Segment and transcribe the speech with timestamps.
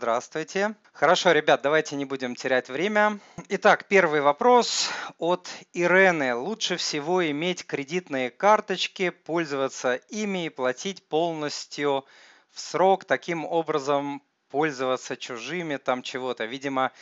[0.00, 0.76] здравствуйте.
[0.94, 3.18] Хорошо, ребят, давайте не будем терять время.
[3.50, 4.88] Итак, первый вопрос
[5.18, 6.34] от Ирены.
[6.34, 12.06] Лучше всего иметь кредитные карточки, пользоваться ими и платить полностью
[12.50, 16.44] в срок, таким образом пользоваться чужими там чего-то.
[16.44, 16.92] Видимо,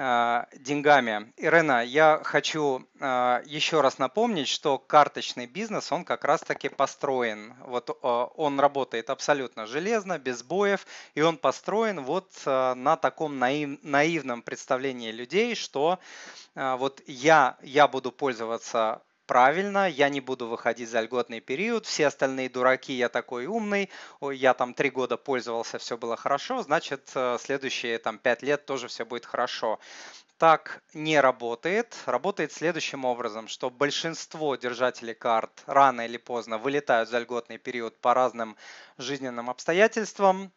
[0.00, 1.32] Э, деньгами.
[1.38, 7.54] Ирена, я хочу э, еще раз напомнить, что карточный бизнес, он как раз-таки построен.
[7.64, 13.78] Вот э, он работает абсолютно железно, без боев, и он построен вот на таком наив,
[13.82, 15.98] наивном представлении людей, что
[16.54, 22.48] вот я, я буду пользоваться правильно, я не буду выходить за льготный период, все остальные
[22.48, 27.98] дураки, я такой умный, я там три года пользовался, все было хорошо, значит, э, следующие
[27.98, 29.78] там пять лет тоже все будет хорошо.
[30.38, 31.96] Так не работает.
[32.06, 38.14] Работает следующим образом, что большинство держателей карт рано или поздно вылетают за льготный период по
[38.14, 38.56] разным
[38.98, 40.52] жизненным обстоятельствам,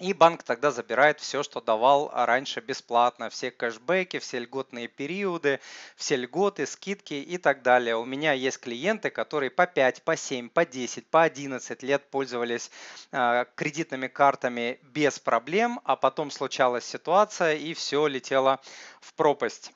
[0.00, 5.60] и банк тогда забирает все, что давал раньше бесплатно, все кэшбэки, все льготные периоды,
[5.94, 7.96] все льготы, скидки и так далее.
[7.96, 12.70] У меня есть клиенты, которые по 5, по 7, по 10, по 11 лет пользовались
[13.12, 18.58] э, кредитными картами без проблем, а потом случалась ситуация и все летело
[19.00, 19.72] в пропасть.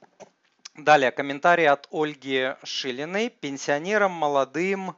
[0.75, 3.31] Далее комментарий от Ольги Шилиной.
[3.31, 4.95] Пенсионерам, молодым, а,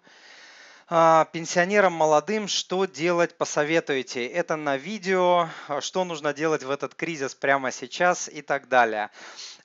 [0.88, 4.24] пенсионерам молодым, что делать, посоветуете.
[4.26, 9.10] Это на видео, а, что нужно делать в этот кризис прямо сейчас и так далее.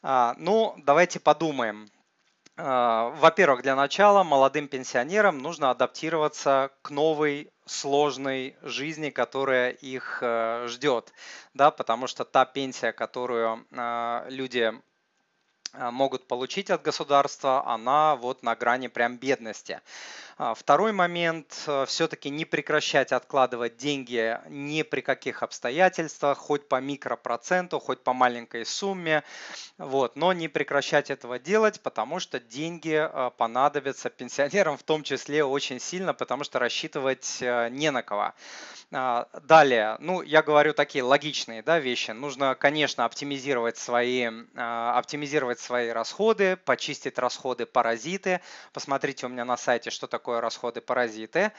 [0.02, 1.90] А, ну, давайте подумаем.
[2.58, 11.12] Во-первых, для начала молодым пенсионерам нужно адаптироваться к новой сложной жизни, которая их э, ждет,
[11.56, 13.66] да, потому что та пенсия, которую
[14.30, 14.74] люди
[15.74, 19.82] могут получить от государства, она вот на грани прям бедности.
[20.44, 26.81] А, второй момент, э, все-таки не прекращать откладывать деньги ни при каких обстоятельствах, хоть по
[26.81, 29.23] микропроценту, хоть по маленькой сумме,
[29.78, 35.44] вот, но не прекращать этого делать, потому что деньги э, понадобятся пенсионерам в том числе
[35.44, 38.34] очень сильно, потому что рассчитывать э, не на кого.
[38.94, 42.12] А, далее, ну, я говорю такие логичные да, вещи.
[42.12, 48.41] Нужно, конечно, оптимизировать свои, а, оптимизировать свои расходы, почистить расходы паразиты.
[48.74, 51.52] Посмотрите у меня на сайте, что такое такое расходы-паразиты.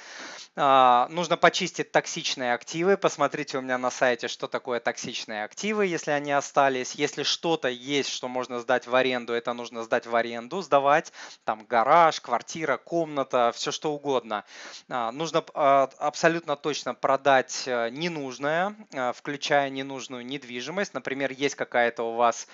[0.57, 2.97] А, нужно почистить токсичные активы.
[2.97, 6.95] Посмотрите у меня на сайте, что такое токсичные активы, если они остались.
[6.95, 11.13] Если что-то есть, что можно сдать в аренду, это нужно сдать в аренду, сдавать.
[11.45, 14.45] Там гараж, квартира, комната, все что угодно.
[14.89, 18.75] А, нужно а, абсолютно точно продать э, ненужное,
[19.15, 20.95] включая ненужную недвижимость.
[20.95, 22.47] Например, есть какая-то у вас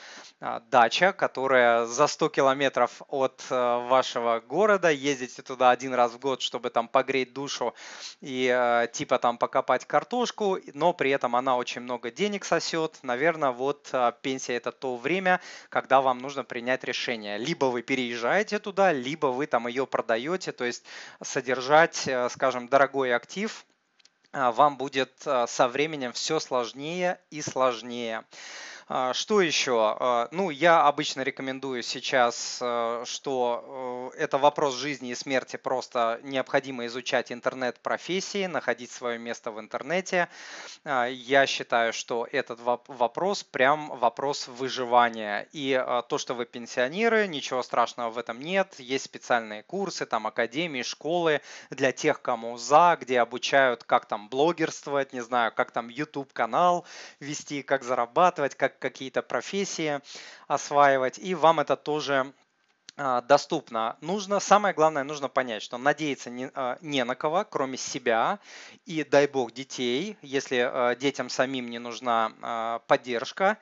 [0.71, 6.19] дача, которая за 100 километров от э, вашего города, ездите туда один раз раз в
[6.19, 7.75] год, чтобы там погреть душу
[8.21, 12.99] и э, типа там покопать картошку, но при этом она очень много денег сосет.
[13.03, 17.39] Наверное, вот э, пенсия это то время, когда вам нужно принять решение.
[17.39, 20.85] Либо вы переезжаете туда, либо вы там ее продаете, то есть
[21.23, 23.65] содержать, э, скажем, дорогой актив
[24.31, 28.25] вам будет со временем все сложнее и сложнее.
[28.91, 29.97] А, что еще?
[30.00, 36.21] А, ну, я обычно рекомендую сейчас, э, что э, это вопрос жизни и смерти, просто
[36.22, 40.28] необходимо изучать интернет-профессии, находить свое место в интернете.
[40.84, 45.49] А, я считаю, что этот вопрос прям вопрос выживания.
[45.53, 45.75] И
[46.09, 48.76] то, что вы пенсионеры, ничего страшного в этом нет.
[48.78, 55.12] Есть специальные курсы, там академии, школы для тех, кому за, где обучают, как там блогерствовать,
[55.12, 56.87] не знаю, как там YouTube канал
[57.20, 60.00] вести, как зарабатывать, как какие-то профессии
[60.47, 62.33] осваивать, и вам это тоже
[63.00, 63.97] а, доступно.
[64.00, 68.41] Нужно, самое главное, нужно понять, что надеяться не, а, не на кого, кроме себя
[68.87, 73.59] и, дай бог, детей, если а, детям самим не нужна поддержка.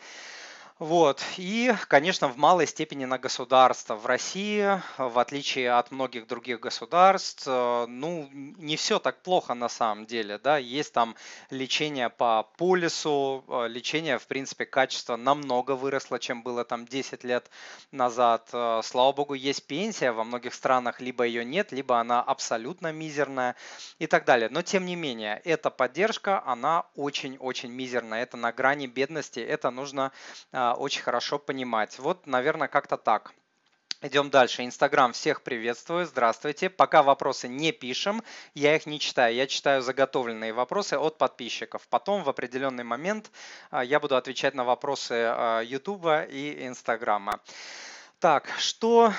[0.78, 1.25] Вот.
[1.38, 3.94] И, конечно, в малой степени на государство.
[3.94, 9.70] В России, в отличие от многих других государств, э, ну, не все так плохо на
[9.70, 10.37] самом деле.
[10.37, 10.59] Да?
[10.59, 11.16] Есть там
[11.48, 17.49] лечение по полису, э, лечение, в принципе, качество намного выросло, чем было там 10 лет
[17.90, 18.50] назад.
[18.52, 23.56] Э, слава богу, есть пенсия, во многих странах либо ее нет, либо она абсолютно мизерная
[23.99, 24.50] и так далее.
[24.50, 28.22] Но, тем не менее, эта поддержка, она очень-очень мизерная.
[28.25, 30.12] Это на грани бедности, это нужно
[30.75, 31.99] очень хорошо понимать.
[31.99, 33.33] Вот, наверное, как-то так.
[34.03, 34.63] Идем дальше.
[34.63, 36.05] Инстаграм всех приветствую.
[36.05, 36.69] Здравствуйте.
[36.69, 38.23] Пока вопросы не пишем,
[38.55, 39.35] я их не читаю.
[39.35, 41.89] Я читаю заготовленные вопросы от подписчиков.
[41.89, 43.31] Потом в определенный момент
[43.71, 45.15] а, я буду отвечать на вопросы
[45.65, 47.41] Ютуба и Инстаграма.
[48.19, 49.13] Так, что,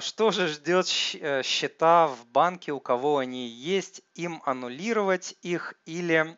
[0.00, 6.36] что же ждет э, счета в банке, у кого они есть, им аннулировать их или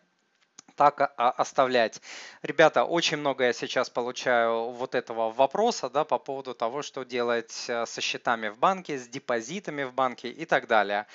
[0.77, 2.01] так оставлять.
[2.43, 7.65] Ребята, очень много я сейчас получаю вот этого вопроса да, по поводу того, что делать
[7.69, 11.07] э, со счетами в банке, с депозитами в банке и так далее.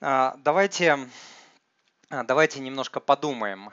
[0.00, 0.98] А, давайте,
[2.10, 3.70] а, давайте немножко подумаем.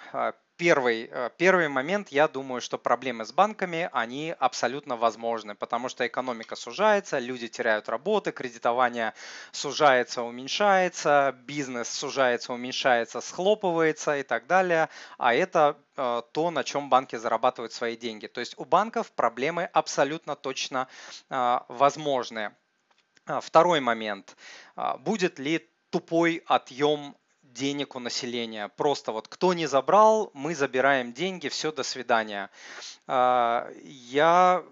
[0.61, 6.05] Первый, э, первый момент, я думаю, что проблемы с банками, они абсолютно возможны, потому что
[6.05, 9.15] экономика сужается, люди теряют работы, кредитование
[9.51, 14.89] сужается, уменьшается, бизнес сужается, уменьшается, схлопывается и так далее.
[15.17, 18.27] А это э, то, на чем банки зарабатывают свои деньги.
[18.27, 20.87] То есть у банков проблемы абсолютно точно
[21.31, 22.51] э, возможны.
[23.25, 24.35] Второй момент.
[24.99, 27.15] Будет ли тупой отъем
[27.53, 28.69] денег у населения.
[28.69, 32.49] Просто вот кто не забрал, мы забираем деньги, все, до свидания.
[33.07, 34.63] А, я,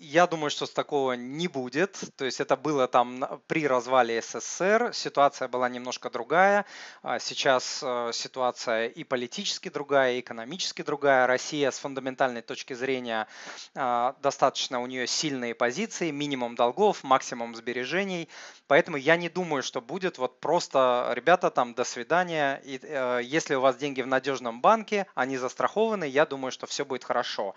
[0.00, 1.98] я думаю, что с такого не будет.
[2.16, 6.66] То есть это было там при развале СССР, ситуация была немножко другая.
[7.02, 11.26] А сейчас э, ситуация и политически другая, и экономически другая.
[11.26, 13.28] Россия с фундаментальной точки зрения
[13.74, 18.28] а, достаточно у нее сильные позиции, минимум долгов, максимум сбережений.
[18.66, 22.25] Поэтому я не думаю, что будет вот просто, ребята, там, до свидания.
[22.34, 26.84] И, э, если у вас деньги в надежном банке, они застрахованы, я думаю, что все
[26.84, 27.54] будет хорошо.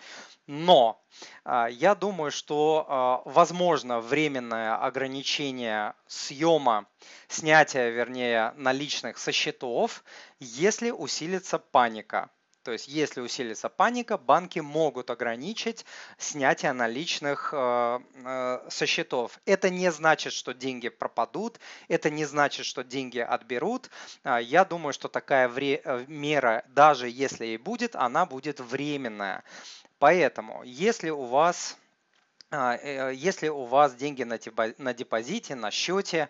[0.47, 1.01] Но
[1.45, 6.85] э, я думаю, что э, возможно временное ограничение съема,
[7.27, 10.03] снятия, вернее, наличных со счетов,
[10.39, 12.29] если усилится паника.
[12.63, 15.85] То есть если усилится паника, банки могут ограничить
[16.17, 19.39] снятие наличных э, э, со счетов.
[19.45, 23.89] Это не значит, что деньги пропадут, это не значит, что деньги отберут.
[24.23, 29.43] А, я думаю, что такая э, мера, даже если и будет, она будет временная.
[29.97, 31.77] Поэтому, если у вас
[32.51, 32.77] а,
[33.11, 36.29] если у вас деньги на депозите, на счете.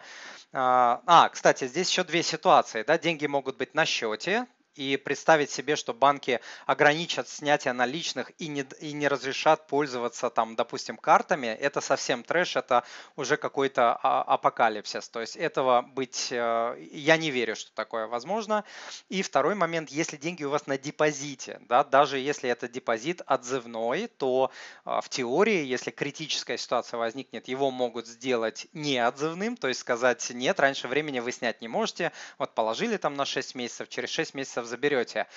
[0.51, 2.83] А, а, кстати, здесь еще две ситуации.
[2.83, 2.97] Да?
[2.97, 4.45] Деньги могут быть на счете,
[4.79, 10.55] и представить себе, что банки ограничат снятие наличных и не, и не разрешат пользоваться там,
[10.55, 12.85] допустим, картами, это совсем трэш, это
[13.17, 15.09] уже какой-то а, апокалипсис.
[15.09, 18.63] То есть этого быть, э, я не верю, что такое возможно.
[19.09, 24.07] И второй момент, если деньги у вас на депозите, да, даже если это депозит отзывной,
[24.07, 24.49] то
[24.85, 30.57] а, в теории, если критическая ситуация возникнет, его могут сделать неотзывным, то есть сказать, нет,
[30.61, 34.68] раньше времени вы снять не можете, вот положили там на 6 месяцев, через 6 месяцев
[34.69, 35.27] заберете.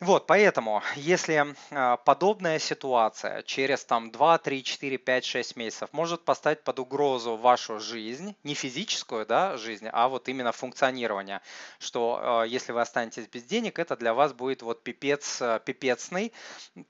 [0.00, 6.24] Вот, поэтому, если а, подобная ситуация через там 2, 3, 4, 5, 6 месяцев может
[6.24, 11.42] поставить под угрозу вашу жизнь, не физическую да, жизнь, а вот именно функционирование,
[11.78, 16.32] что а, если вы останетесь без денег, это для вас будет вот пипец, а, пипецный,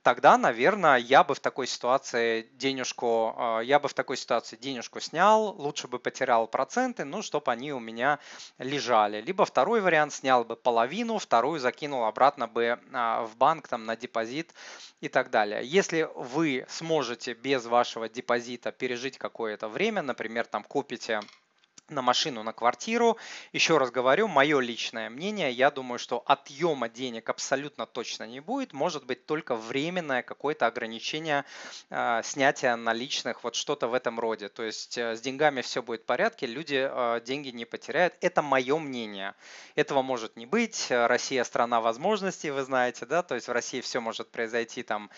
[0.02, 3.34] тогда, наверное, я бы в такой ситуации денежку,
[3.64, 7.80] я бы в такой ситуации денежку снял, лучше бы потерял проценты, ну, чтобы они у
[7.80, 8.20] меня
[8.58, 9.20] лежали.
[9.20, 12.78] Либо второй вариант, снял бы половину, вторую закинул обратно бы
[13.22, 14.54] в банк, там, на депозит
[15.00, 15.60] и так далее.
[15.64, 21.20] Если вы сможете без вашего депозита пережить какое-то время, например, там купите
[21.90, 23.16] на машину, на квартиру.
[23.52, 28.72] Еще раз говорю, мое личное мнение, я думаю, что отъема денег абсолютно точно не будет.
[28.72, 31.44] Может быть только временное какое-то ограничение
[31.90, 34.48] э, снятия наличных, вот что-то в этом роде.
[34.48, 38.14] То есть э, с деньгами все будет в порядке, люди э, деньги не потеряют.
[38.20, 39.34] Это мое мнение.
[39.74, 40.86] Этого может не быть.
[40.90, 45.10] Россия страна возможностей, вы знаете, да, то есть в России все может произойти там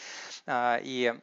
[0.47, 1.15] э, и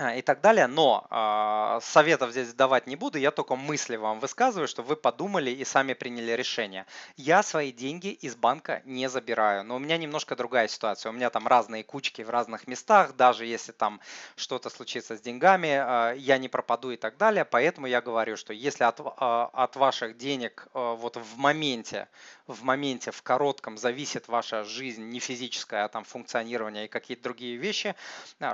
[0.00, 0.66] и так далее.
[0.66, 5.50] Но э, советов здесь давать не буду, я только мысли вам высказываю, чтобы вы подумали
[5.50, 6.86] и сами приняли решение.
[7.16, 11.10] Я свои деньги из банка не забираю, но у меня немножко другая ситуация.
[11.10, 14.00] У меня там разные кучки в разных местах, даже если там
[14.36, 17.44] что-то случится с деньгами, э, я не пропаду и так далее.
[17.44, 22.08] Поэтому я говорю, что если от, э, от ваших денег э, вот в моменте,
[22.46, 27.56] в моменте, в коротком зависит ваша жизнь, не физическая, а там функционирование и какие-то другие
[27.56, 27.94] вещи,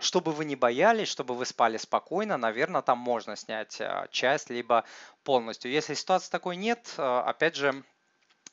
[0.00, 4.84] чтобы вы не боялись, чтобы вы спали спокойно, наверное, там можно снять а, часть, либо
[5.22, 5.70] полностью.
[5.70, 7.84] Если ситуации такой нет, а, опять же,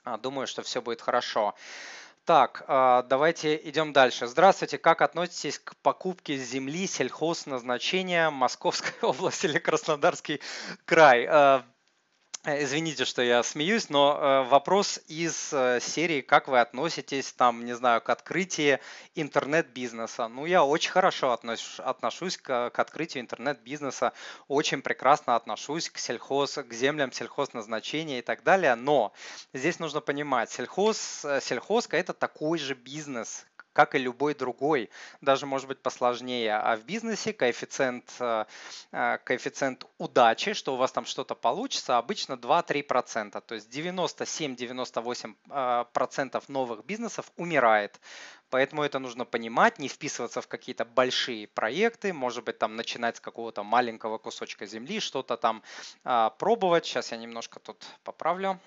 [0.04, 1.56] а, думаю, что все будет хорошо.
[2.26, 4.28] Так, давайте идем дальше.
[4.28, 10.40] Здравствуйте, как относитесь к покупке земли сельхозназначения Московской области или Краснодарский
[10.86, 11.28] край?
[12.46, 17.64] Э, извините, что я смеюсь, но э, вопрос из э, серии, как вы относитесь, там,
[17.64, 18.80] не знаю, к открытию
[19.16, 20.28] интернет-бизнеса.
[20.28, 24.12] Ну, я очень хорошо отношусь, отношусь к, к открытию интернет-бизнеса,
[24.50, 29.14] очень прекрасно отношусь к сельхоз, к землям сельхозназначения и так далее, но
[29.54, 34.90] здесь нужно понимать, сельхоз, сельхозка это такой же бизнес, как и любой другой,
[35.22, 36.56] даже может быть посложнее.
[36.56, 38.46] А в бизнесе коэффициент, э,
[38.92, 43.42] э, коэффициент удачи, что у вас там что-то получится, обычно 2-3%.
[43.42, 48.00] То есть 97-98% новых бизнесов умирает.
[48.50, 53.20] Поэтому это нужно понимать, не вписываться в какие-то большие проекты, может быть, там начинать с
[53.20, 55.64] какого-то маленького кусочка земли, что-то там
[56.38, 56.86] пробовать.
[56.86, 58.60] Сейчас я немножко тут поправлю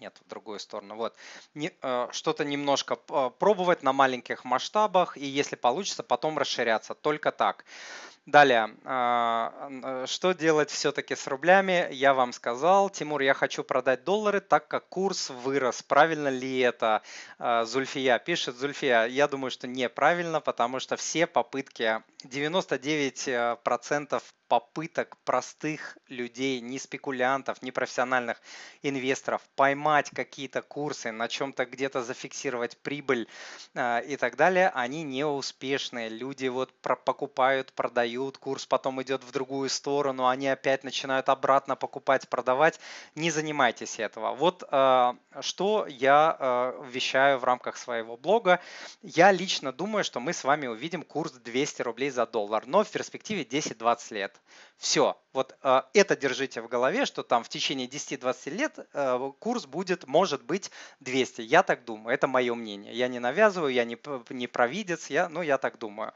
[0.00, 0.96] нет, в другую сторону.
[0.96, 1.14] Вот.
[1.54, 6.94] Не, э, что-то немножко э, пробовать на маленьких масштабах, и если получится, потом расширяться.
[6.94, 7.64] Только так.
[8.30, 11.88] Далее, а, что делать все-таки с рублями?
[11.90, 15.82] Я вам сказал, Тимур, я хочу продать доллары, так как курс вырос.
[15.82, 17.02] Правильно ли это?
[17.40, 25.96] А, Зульфия пишет, Зульфия, я думаю, что неправильно, потому что все попытки, 99% попыток простых
[26.08, 28.42] людей, не спекулянтов, не профессиональных
[28.82, 33.28] инвесторов поймать какие-то курсы, на чем-то где-то зафиксировать прибыль
[33.74, 36.08] э, и так далее, они не успешные.
[36.08, 42.28] Люди вот покупают, продают, курс потом идет в другую сторону, они опять начинают обратно покупать,
[42.28, 42.80] продавать.
[43.14, 44.34] Не занимайтесь этого.
[44.34, 48.60] Вот э, что я э, вещаю в рамках своего блога.
[49.02, 52.90] Я лично думаю, что мы с вами увидим курс 200 рублей за доллар, но в
[52.90, 54.40] перспективе 10-20 лет.
[54.80, 59.66] Все, вот э, это держите в голове, что там в течение 10-20 лет э, курс
[59.66, 60.70] будет, может быть,
[61.00, 61.42] 200.
[61.42, 62.94] Я так думаю, это мое мнение.
[62.94, 63.98] Я не навязываю, я не,
[64.30, 66.14] не провидец, я, ну, я так думаю.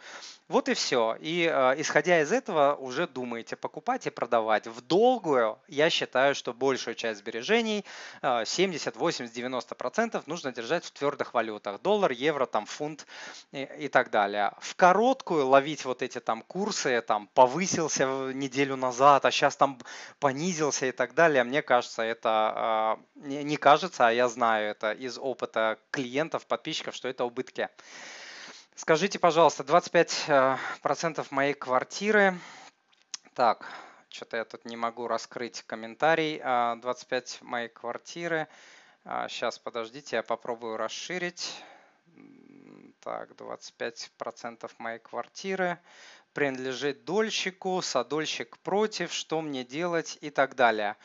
[0.49, 1.17] Вот и все.
[1.21, 4.67] И э, исходя из этого уже думаете покупать и продавать.
[4.67, 7.85] В долгую я считаю, что большую часть сбережений,
[8.23, 11.83] э, 70, 80, 90 процентов нужно держать в твердых валютах.
[11.83, 13.07] Доллар, евро, там, фунт
[13.53, 14.53] и, и так далее.
[14.59, 19.79] В короткую ловить вот эти там курсы, там повысился неделю назад, а сейчас там
[20.19, 21.45] понизился и так далее.
[21.45, 27.09] Мне кажется, это э, не кажется, а я знаю это из опыта клиентов, подписчиков, что
[27.09, 27.69] это убытки.
[28.77, 32.39] Скажите, пожалуйста, 25% э, моей квартиры.
[33.35, 33.69] Так,
[34.09, 36.39] что-то я тут не могу раскрыть комментарий.
[36.39, 38.47] 25 а, моей квартиры.
[39.05, 41.63] Сейчас, а, подождите, я попробую расширить.
[43.05, 45.79] Так, 25% моей квартиры
[46.33, 50.97] принадлежит дольщику, садольщик против, что мне делать и так далее.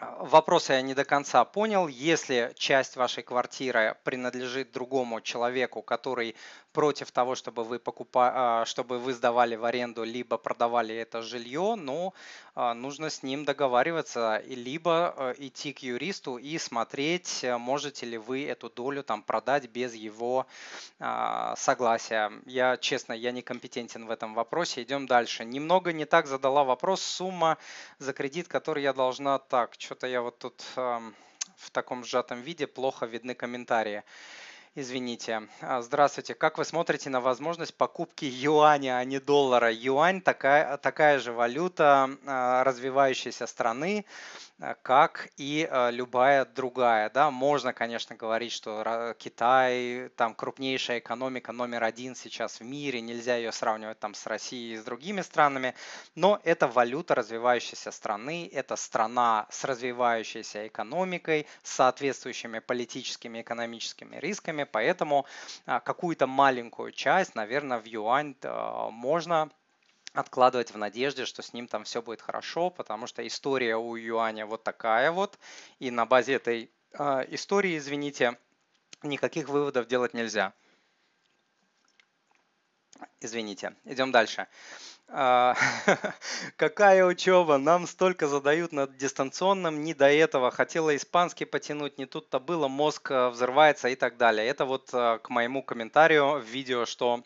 [0.00, 1.88] Вопрос я не до конца понял.
[1.88, 6.36] Если часть вашей квартиры принадлежит другому человеку, который
[6.74, 8.32] против того, чтобы вы, покупа...
[8.34, 12.12] А, чтобы вы сдавали в аренду, либо продавали это жилье, но
[12.54, 18.44] а, нужно с ним договариваться, либо а, идти к юристу и смотреть, можете ли вы
[18.44, 20.46] эту долю там продать без его
[21.56, 22.32] согласия.
[22.46, 24.82] Я, честно, я не компетентен в этом вопросе.
[24.82, 25.44] Идем дальше.
[25.44, 27.02] Немного не так задала вопрос.
[27.02, 27.58] Сумма
[27.98, 29.38] за кредит, который я должна...
[29.38, 34.02] Так, что-то я вот тут в таком сжатом виде плохо видны комментарии.
[34.76, 35.48] Извините.
[35.60, 36.34] А, здравствуйте.
[36.34, 39.72] Как вы смотрите на возможность покупки юаня, а не доллара?
[39.72, 44.04] Юань такая, такая же валюта а, развивающейся страны.
[44.60, 47.10] Э, как и э, любая другая.
[47.10, 53.36] Да, можно, конечно, говорить, что Китай там крупнейшая экономика номер один сейчас в мире, нельзя
[53.36, 55.74] ее сравнивать там с Россией и с другими странами,
[56.14, 64.16] но это валюта развивающейся страны, это страна с развивающейся экономикой, с соответствующими политическими и экономическими
[64.16, 65.26] рисками, поэтому
[65.66, 69.50] а, какую-то маленькую часть, наверное, в юань э, можно
[70.14, 74.46] откладывать в надежде, что с ним там все будет хорошо, потому что история у юаня
[74.46, 75.38] вот такая вот,
[75.80, 78.38] и на базе этой э, истории, извините,
[79.02, 80.54] никаких выводов делать нельзя.
[83.20, 84.46] Извините, идем дальше.
[85.08, 85.56] А,
[86.56, 87.58] какая учеба?
[87.58, 90.52] Нам столько задают на дистанционном, не до этого.
[90.52, 94.46] Хотела испанский потянуть, не тут-то было, мозг э, взрывается и так далее.
[94.46, 97.24] Это вот к моему комментарию в видео, что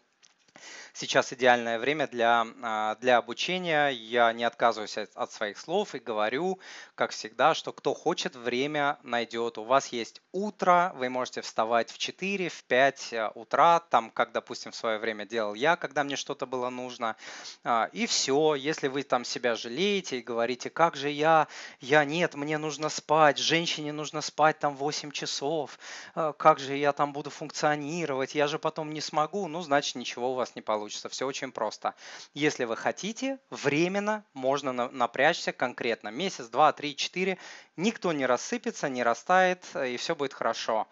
[0.93, 3.89] сейчас идеальное время для, а, для обучения.
[3.89, 6.59] Я не отказываюсь от своих слов и говорю,
[6.95, 9.59] как всегда, что кто хочет, время найдет.
[9.59, 14.33] У вас есть утро, вы можете вставать в 4, в 5 э, утра, там, как,
[14.33, 17.17] допустим, в свое время делал я, когда мне что-то было нужно.
[17.65, 21.49] А, и все, если вы там себя жалеете и говорите, как же я,
[21.81, 25.79] я нет, мне нужно спать, женщине нужно спать там 8 часов,
[26.15, 30.35] как же я там буду функционировать, я же потом не смогу, ну, значит, ничего у
[30.35, 31.09] вас не получится получится.
[31.09, 31.95] Все очень просто.
[32.35, 36.09] Если вы хотите, временно можно напрячься конкретно.
[36.09, 37.37] Месяц, два, три, четыре.
[37.77, 40.87] Никто не рассыпется, не растает, и все будет хорошо.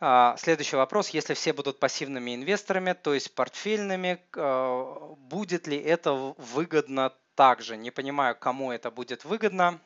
[0.00, 1.08] А, следующий вопрос.
[1.10, 7.76] Если все будут пассивными инвесторами, то есть портфельными, а, будет ли это выгодно также?
[7.76, 9.80] Не понимаю, кому это будет выгодно.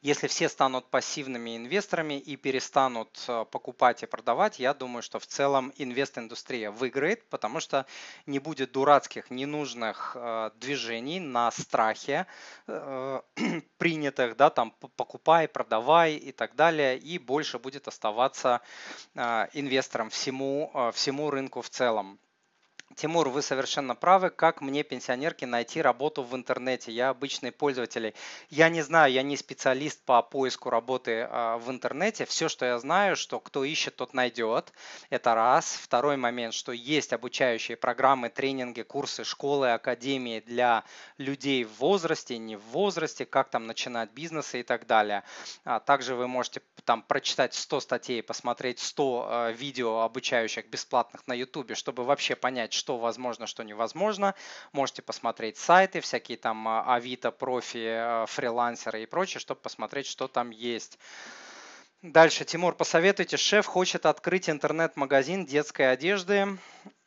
[0.00, 5.26] Если все станут пассивными инвесторами и перестанут э, покупать и продавать, я думаю, что в
[5.26, 7.86] целом инвест-индустрия выиграет, потому что
[8.26, 12.26] не будет дурацких, ненужных э, движений на страхе
[12.66, 13.20] э,
[13.78, 18.60] принятых, да, там покупай, продавай и так далее, и больше будет оставаться
[19.14, 22.18] инвестором всему, всему рынку в целом.
[22.96, 24.30] Тимур, вы совершенно правы.
[24.30, 26.92] Как мне, пенсионерке, найти работу в интернете?
[26.92, 28.14] Я обычный пользователь.
[28.50, 32.26] Я не знаю, я не специалист по поиску работы а, в интернете.
[32.26, 34.72] Все, что я знаю, что кто ищет, тот найдет.
[35.10, 35.78] Это раз.
[35.80, 40.84] Второй момент, что есть обучающие программы, тренинги, курсы, школы, академии для
[41.18, 45.22] людей в возрасте, не в возрасте, как там начинать бизнесы и так далее.
[45.64, 51.32] А также вы можете там прочитать 100 статей, посмотреть 100 а, видео обучающих бесплатных на
[51.32, 54.34] YouTube, чтобы вообще понять, что возможно, что невозможно.
[54.72, 60.26] Можете посмотреть сайты, всякие там а, Авито, профи, а, фрилансеры и прочее, чтобы посмотреть, что
[60.26, 60.98] там есть.
[62.02, 66.58] Дальше, Тимур, посоветуйте, шеф хочет открыть интернет-магазин детской одежды.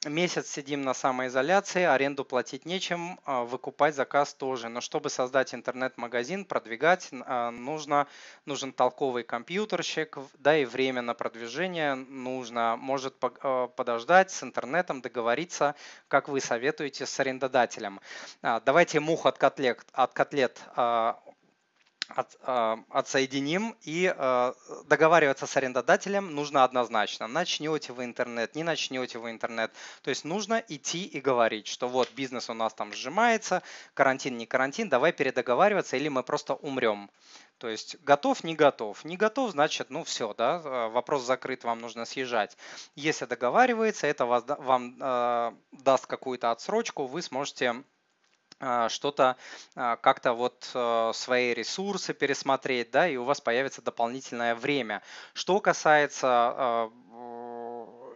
[0.06, 4.70] Месяц сидим на самоизоляции, аренду платить нечем, а, выкупать заказ тоже.
[4.70, 8.06] Но чтобы создать интернет-магазин, продвигать, а, нужно,
[8.46, 12.78] нужен толковый компьютерщик, да и время на продвижение нужно.
[12.78, 15.74] Может а, подождать с интернетом, договориться,
[16.08, 18.00] как вы советуете, с арендодателем.
[18.42, 20.62] Давайте мух от котлет, от котлет
[22.10, 24.54] от, э, отсоединим и э,
[24.86, 27.28] договариваться с арендодателем нужно однозначно.
[27.28, 29.72] Начнете вы интернет, не начнете вы интернет.
[30.02, 34.46] То есть нужно идти и говорить, что вот бизнес у нас там сжимается, карантин, не
[34.46, 37.10] карантин, давай передоговариваться или мы просто умрем.
[37.58, 39.06] То есть готов, не готов.
[39.06, 42.58] Не готов, значит, ну все, да, э, вопрос закрыт, вам нужно съезжать.
[42.96, 47.84] Если договаривается, это вас, вам э, даст какую-то отсрочку, вы сможете а,
[48.90, 49.36] что-то
[49.76, 55.02] а, как-то вот э, свои ресурсы пересмотреть, да, и у вас появится дополнительное время.
[55.34, 56.92] Что касается а,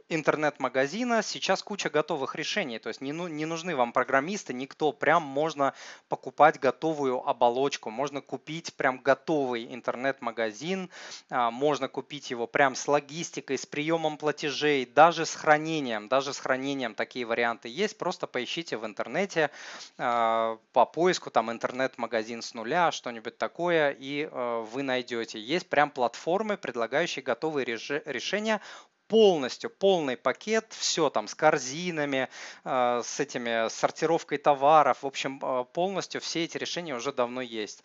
[0.09, 5.23] интернет-магазина сейчас куча готовых решений, то есть не, ну, не нужны вам программисты, никто, прям
[5.23, 5.73] можно
[6.09, 10.89] покупать готовую оболочку, можно купить прям готовый интернет-магазин,
[11.29, 16.39] а, можно купить его прям с логистикой, с приемом платежей, даже с хранением, даже с
[16.39, 19.51] хранением такие варианты есть, просто поищите в интернете
[19.97, 25.39] а, по поиску там интернет-магазин с нуля, что-нибудь такое, и а, вы найдете.
[25.39, 28.61] Есть прям платформы, предлагающие готовые решения
[29.09, 32.29] полностью, полный пакет, все там с корзинами,
[32.63, 37.83] э, с этими сортировкой товаров, в общем, э, полностью все эти решения уже давно есть.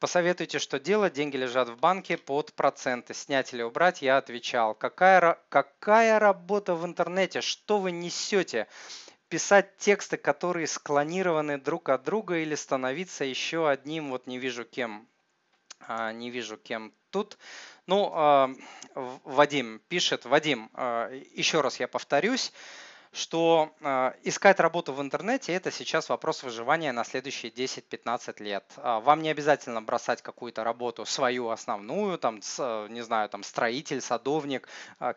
[0.00, 4.74] Посоветуйте, что делать, деньги лежат в банке под проценты, снять или убрать, я отвечал.
[4.74, 8.66] Какая, какая работа в интернете, что вы несете?
[9.28, 15.08] писать тексты, которые склонированы друг от друга или становиться еще одним, вот не вижу кем,
[15.80, 17.38] а, не вижу кем тут.
[17.86, 18.50] Ну, а,
[18.94, 22.52] Вадим пишет, Вадим, а, еще раз я повторюсь,
[23.14, 23.74] что
[24.22, 28.64] искать работу в интернете– это сейчас вопрос выживания на следующие 10-15 лет.
[28.76, 34.66] Вам не обязательно бросать какую-то работу свою основную, там, не знаю, там, строитель, садовник,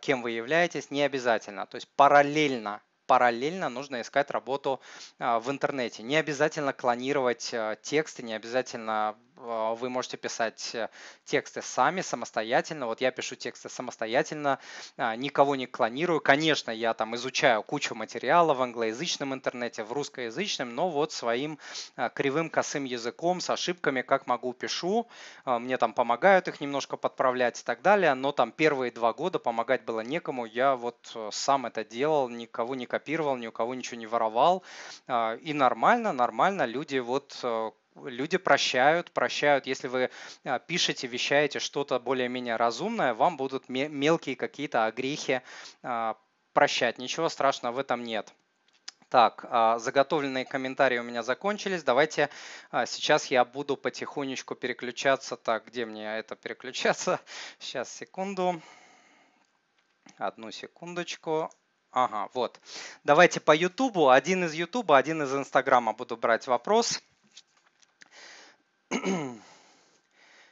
[0.02, 1.68] кем вы являетесь, не обязательно.
[1.68, 4.80] То есть параллельно параллельно нужно искать работу
[5.20, 6.04] в интернете.
[6.04, 10.90] Не обязательно клонировать тексты, не обязательно а, вы можете писать э,
[11.26, 12.88] тексты сами, самостоятельно.
[12.88, 14.60] Вот я пишу тексты самостоятельно,
[14.98, 16.22] а, никого не клонирую.
[16.22, 21.60] Конечно, я там изучаю кучу материала в англоязычном интернете, в русскоязычном, но вот своим
[21.96, 25.08] а, кривым косым языком, с ошибками, как могу, пишу.
[25.46, 29.84] Мне там помогают их немножко подправлять и так далее, но там первые два года помогать
[29.84, 30.46] было некому.
[30.46, 34.64] Я вот э, сам это делал, никого не копировал, ни у кого ничего не воровал.
[35.42, 39.66] И нормально, нормально люди вот э, люди прощают, прощают.
[39.66, 40.10] Если вы
[40.44, 45.42] а, пишете, вещаете что-то более-менее разумное, вам будут мелкие какие-то огрехи
[45.84, 46.18] а,
[46.54, 46.98] прощать.
[46.98, 48.34] Ничего страшного в этом нет.
[49.10, 51.84] Так, а, заготовленные комментарии у меня закончились.
[51.84, 52.30] Давайте
[52.86, 55.36] сейчас я буду потихонечку переключаться.
[55.36, 57.20] Так, где мне это переключаться?
[57.60, 58.62] Сейчас, секунду.
[60.18, 61.50] Одну секундочку.
[61.96, 62.60] Ага, вот.
[63.06, 64.10] Давайте по Ютубу.
[64.10, 67.02] Один из Ютуба, один из Инстаграма буду брать вопрос.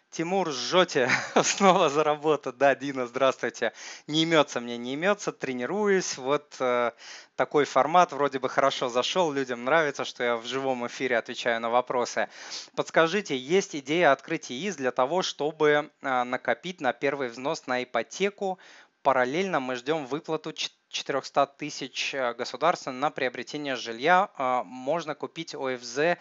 [0.10, 1.10] Тимур, жжете
[1.43, 2.53] снова за работу.
[2.53, 3.73] Да, Дина, здравствуйте.
[4.08, 6.17] Не имется мне, не имется, тренируюсь.
[6.17, 6.91] Вот э,
[7.36, 11.69] такой формат вроде бы хорошо зашел, людям нравится, что я в живом эфире отвечаю на
[11.69, 12.29] вопросы.
[12.73, 18.60] Подскажите, есть идея открыть ИИС для того, чтобы э, накопить на первый взнос на ипотеку.
[19.01, 20.53] Параллельно мы ждем выплату
[20.93, 24.29] 400 тысяч э, государства на приобретение жилья.
[24.38, 26.17] Э, можно купить ОФЗ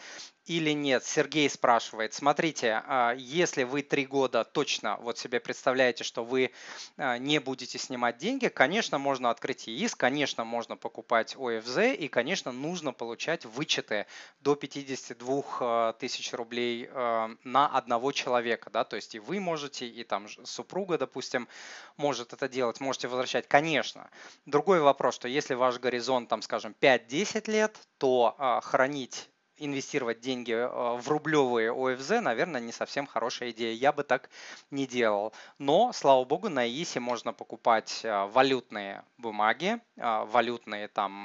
[0.47, 1.05] или нет?
[1.05, 2.15] Сергей спрашивает.
[2.15, 6.51] Смотрите, а, если вы три года точно вот себе представляете, что вы
[6.97, 12.51] а, не будете снимать деньги, конечно, можно открыть ИИС, конечно, можно покупать ОФЗ и, конечно,
[12.51, 14.07] нужно получать вычеты
[14.41, 20.05] до 52 а, тысяч рублей на одного человека, да, то есть и вы можете, и
[20.05, 21.49] там супруга, допустим,
[21.97, 24.11] может это делать, можете возвращать, конечно.
[24.47, 29.29] Другой вопрос, что если ваш горизонт, там, скажем, 5-10 лет, то хранить
[29.65, 33.75] инвестировать деньги э, в рублевые ОФЗ, наверное, не совсем хорошая идея.
[33.75, 34.31] Я бы так
[34.71, 35.33] не делал.
[35.59, 41.25] Но, слава богу, на ИИСе можно покупать э, валютные бумаги, э, валютные там,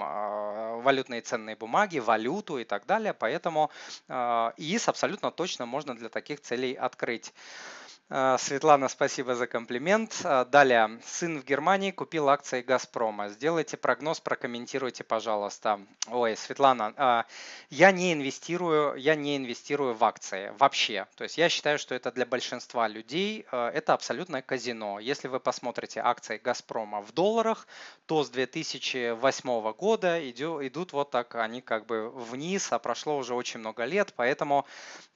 [0.84, 3.14] валютные ценные бумаги, валюту и так далее.
[3.14, 3.72] Поэтому
[4.10, 7.34] ИИС абсолютно точно можно для таких целей открыть.
[8.10, 10.22] А, Светлана, спасибо за комплимент.
[10.24, 10.98] А, далее.
[11.06, 13.28] Сын в Германии купил акции Газпрома.
[13.28, 15.82] Сделайте прогноз, прокомментируйте, пожалуйста.
[16.10, 17.26] Ой, Светлана, а,
[17.70, 21.06] я не инвестирую, я не инвестирую в акции вообще.
[21.18, 25.00] То есть я считаю, что это для большинства людей это абсолютное казино.
[25.00, 27.68] Если вы посмотрите акции Газпрома в долларах,
[28.06, 33.60] то с 2008 года идут вот так, они как бы вниз, а прошло уже очень
[33.60, 34.66] много лет, поэтому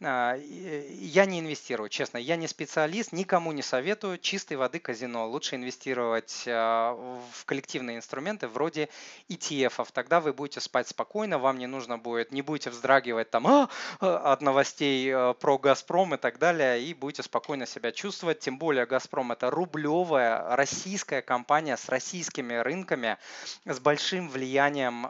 [0.02, 4.18] я не инвестирую, честно, я не специалист специалист, никому не советую.
[4.18, 5.28] Чистой воды казино.
[5.28, 6.94] Лучше инвестировать а,
[7.32, 8.90] в коллективные инструменты вроде
[9.30, 9.88] ETF.
[9.94, 14.34] Тогда вы будете спать спокойно, вам не нужно будет, не будете вздрагивать там а, а,
[14.34, 18.40] от новостей про Газпром и так далее, и будете спокойно себя чувствовать.
[18.40, 23.18] Тем более Газпром это рублевая российская компания с российскими рынками,
[23.66, 25.06] с большим влиянием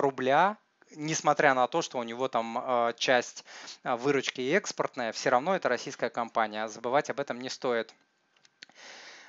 [0.00, 0.56] рубля
[0.96, 3.44] несмотря на то, что у него там а, часть
[3.82, 6.66] а, выручки экспортная, все равно это российская компания.
[6.68, 7.94] Забывать об этом не стоит.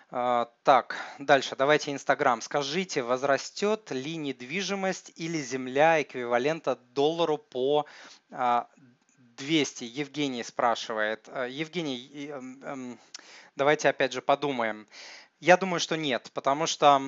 [0.09, 2.41] А, так, дальше, давайте Инстаграм.
[2.41, 7.85] Скажите, возрастет ли недвижимость или земля эквивалента доллару по
[9.37, 9.83] 200?
[9.85, 11.27] Евгений спрашивает.
[11.47, 12.33] Евгений,
[13.55, 14.87] давайте опять же подумаем.
[15.39, 17.01] Я думаю, что нет, потому что а,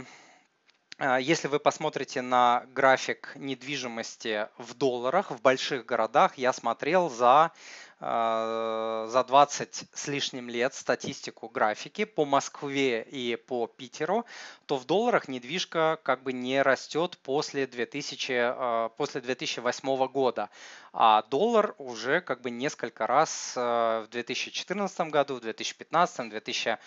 [1.00, 7.52] если вы посмотрите на график недвижимости в долларах в больших городах, я смотрел за,
[8.00, 14.26] а, за 20 с лишним лет статистику графики по Москве и по Питеру,
[14.68, 20.52] то в долларах недвижка как бы не растет после, 2000, а, после 2008 года.
[20.94, 26.78] А доллар уже как бы несколько раз в 2014 году, в 2015, 2000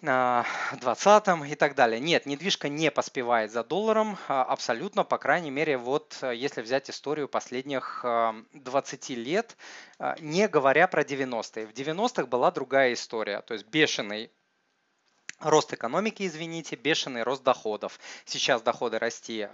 [0.00, 1.98] 20 и так далее.
[1.98, 6.88] Нет, недвижка не поспевает за долларом а, абсолютно, по крайней мере, вот э, если взять
[6.88, 8.04] историю последних
[8.52, 9.56] 20 лет,
[9.98, 11.66] а, не говоря про 90-е.
[11.66, 14.30] В 90-х была другая история, то есть бешеный
[15.40, 17.98] рост экономики, извините, бешеный рост доходов.
[18.24, 19.48] Сейчас доходы расти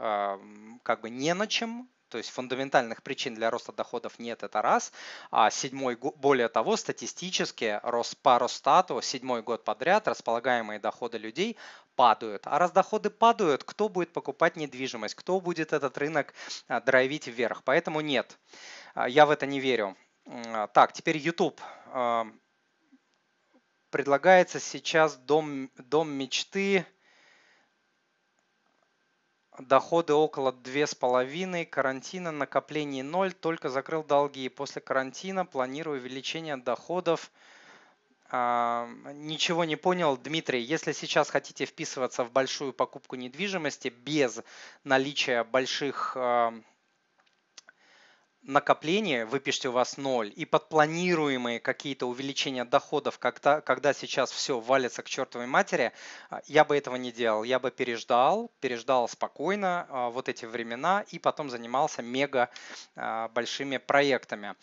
[0.83, 4.92] как бы не на чем, то есть фундаментальных причин для роста доходов нет, это раз.
[5.30, 11.56] А седьмой, более того, статистически рост по Росстату седьмой год подряд располагаемые доходы людей
[11.96, 12.46] падают.
[12.46, 16.34] А раз доходы падают, кто будет покупать недвижимость, кто будет этот рынок
[16.68, 17.62] а, драйвить вверх?
[17.64, 18.38] Поэтому нет,
[18.94, 19.96] а, я в это не верю.
[20.72, 21.60] Так, теперь YouTube.
[23.90, 26.86] Предлагается сейчас дом, дом мечты
[29.58, 34.48] доходы около две с половиной, карантина, накоплений ноль, только закрыл долги.
[34.48, 37.30] После карантина планирую увеличение доходов.
[38.30, 40.62] А, ничего не понял, Дмитрий.
[40.62, 44.40] Если сейчас хотите вписываться в большую покупку недвижимости без
[44.82, 46.54] наличия больших а,
[48.44, 54.61] накопление, вы пишете у вас 0, и подпланируемые какие-то увеличения доходов, когда, когда сейчас все
[54.61, 55.92] валится к чертовой матери,
[56.30, 57.42] а, я бы этого не делал.
[57.42, 62.50] Я бы переждал, переждал спокойно а, вот эти времена и потом занимался мега
[62.96, 64.54] а, большими проектами.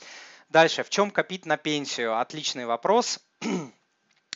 [0.50, 2.20] Дальше, в чем копить на пенсию?
[2.20, 3.20] Отличный вопрос.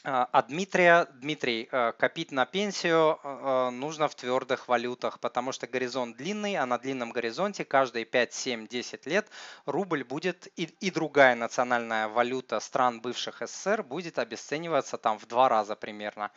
[0.08, 5.52] А, а Дмитрия, Дмитрий, э, копить на пенсию э, э, нужно в твердых валютах, потому
[5.52, 9.28] что горизонт длинный, а на длинном горизонте каждые 5, 7, 10 лет
[9.66, 15.50] рубль будет и, и другая национальная валюта стран бывших СССР будет обесцениваться там в два
[15.50, 16.30] раза примерно.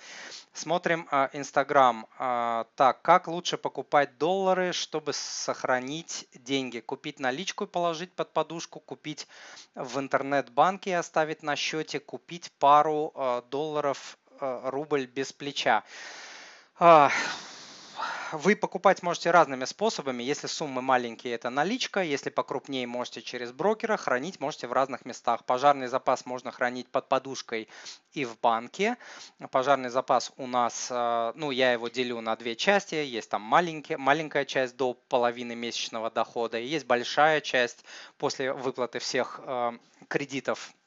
[0.55, 2.07] Смотрим Инстаграм.
[2.75, 6.81] Так, как лучше покупать доллары, чтобы сохранить деньги?
[6.81, 9.29] Купить наличку и положить под подушку, купить
[9.75, 13.13] в интернет-банке и оставить на счете, купить пару
[13.51, 15.83] долларов долларов э, рубль без плеча.
[18.33, 20.23] вы покупать можете разными способами.
[20.23, 22.01] Если суммы маленькие, это наличка.
[22.03, 23.97] Если покрупнее, можете через брокера.
[23.97, 25.45] Хранить можете в разных местах.
[25.45, 27.69] Пожарный запас можно хранить под подушкой
[28.13, 28.97] и в банке.
[29.51, 32.95] Пожарный запас у нас, э, ну, я его делю на две части.
[32.95, 36.61] Есть там маленький, маленькая часть до половины месячного дохода.
[36.61, 37.85] И есть большая часть
[38.19, 39.73] после выплаты всех э,
[40.07, 40.78] кредитов а,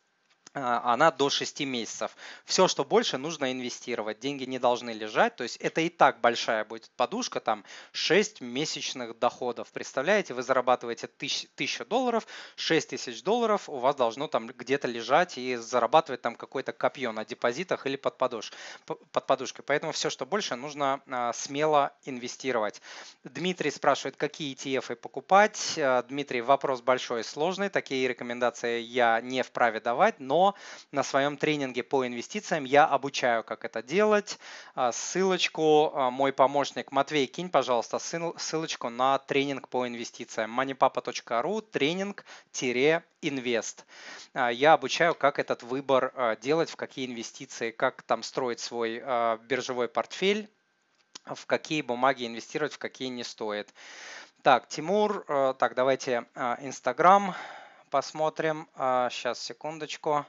[0.54, 2.16] она до 6 месяцев.
[2.46, 4.20] Все, что больше, нужно инвестировать.
[4.20, 5.36] Деньги не должны лежать.
[5.38, 9.72] То есть это и так большая будет подушка, там 6 месячных доходов.
[9.72, 15.56] Представляете, вы зарабатываете 1000 долларов, 6 тысяч долларов у вас должно там где-то лежать и
[15.56, 18.52] зарабатывать там какое-то копье на депозитах или под, подуш,
[18.86, 19.64] под подушкой.
[19.66, 22.82] Поэтому все, что больше, нужно а, смело инвестировать.
[23.24, 25.76] Дмитрий спрашивает, какие ETF покупать.
[25.78, 27.70] А, Дмитрий, вопрос большой и сложный.
[27.70, 30.41] Такие рекомендации я не вправе давать, но
[30.92, 34.40] на своем тренинге по инвестициям я обучаю, как это делать.
[34.76, 40.60] А, ссылочку а, мой помощник Матвей, кинь, пожалуйста, ссылочку на тренинг по инвестициям.
[40.60, 43.86] moneypapa.ru тренинг-инвест.
[44.34, 49.00] А, я обучаю, как этот выбор делать, в какие инвестиции, как там строить свой
[49.48, 50.50] биржевой портфель,
[51.26, 53.74] в какие бумаги инвестировать, в какие не стоит.
[54.42, 55.24] Так, Тимур,
[55.60, 56.26] так, давайте
[56.62, 57.36] Инстаграм
[57.92, 58.68] посмотрим.
[58.76, 60.26] Сейчас, а, секундочку.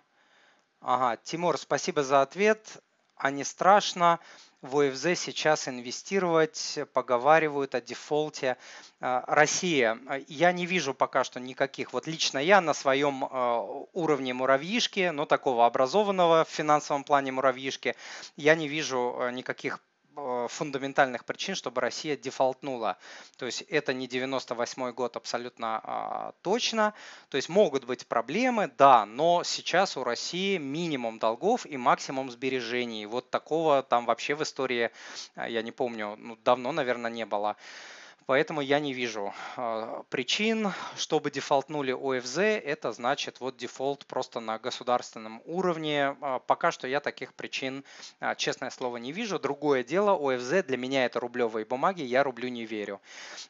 [0.80, 2.82] Ага, Тимур, спасибо за ответ.
[3.16, 4.18] А не страшно
[4.62, 8.58] в ОФЗ сейчас инвестировать, поговаривают о дефолте.
[9.00, 13.60] А, Россия, я не вижу пока что никаких, вот лично я на своем а,
[13.92, 17.94] уровне муравьишки, но такого образованного в финансовом плане муравьишки,
[18.36, 19.78] я не вижу никаких
[20.48, 22.98] фундаментальных причин, чтобы Россия дефолтнула.
[23.36, 26.94] То есть это не 98 год абсолютно а, точно.
[27.30, 33.06] То есть могут быть проблемы, да, но сейчас у России минимум долгов и максимум сбережений.
[33.06, 34.90] Вот такого там вообще в истории,
[35.34, 37.56] а, я не помню, ну, давно, наверное, не было.
[38.26, 42.38] Поэтому я не вижу э, причин, чтобы дефолтнули ОФЗ.
[42.38, 46.16] Это значит вот дефолт просто на государственном уровне.
[46.20, 47.84] Э, пока что я таких причин,
[48.20, 49.38] э, честное слово, не вижу.
[49.38, 53.00] Другое дело, ОФЗ для меня это рублевые бумаги, я рублю не верю.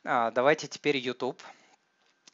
[0.05, 1.41] Давайте теперь YouTube.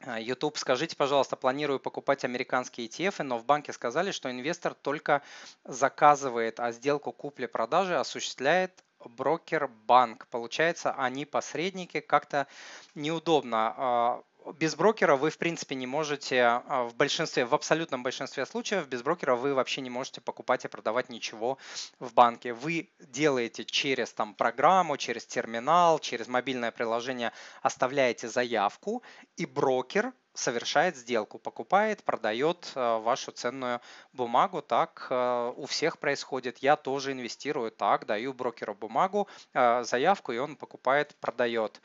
[0.06, 5.22] YouTube, скажите, пожалуйста, планирую покупать американские ETF, но в банке сказали, что инвестор только
[5.64, 10.26] заказывает, а сделку купли-продажи осуществляет брокер-банк.
[10.28, 12.46] Получается, они посредники, как-то
[12.94, 13.74] неудобно.
[13.76, 14.22] А,
[14.58, 19.02] без брокера вы, в принципе, не можете а, в большинстве, в абсолютном большинстве случаев, без
[19.02, 21.58] брокера вы вообще не можете покупать и продавать ничего
[21.98, 22.52] в банке.
[22.52, 27.32] Вы делаете через там программу, через терминал, через мобильное приложение,
[27.62, 29.02] оставляете заявку,
[29.36, 33.80] и брокер совершает сделку, покупает, продает э, вашу ценную
[34.12, 34.62] бумагу.
[34.62, 36.58] Так э, у всех происходит.
[36.58, 41.80] Я тоже инвестирую так, даю брокеру бумагу, э, заявку, и он покупает, продает.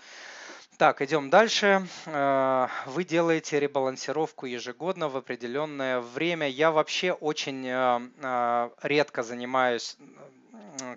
[0.77, 1.87] Так, идем дальше.
[2.87, 6.47] Вы делаете ребалансировку ежегодно в определенное время.
[6.49, 7.67] Я вообще очень
[8.81, 9.97] редко занимаюсь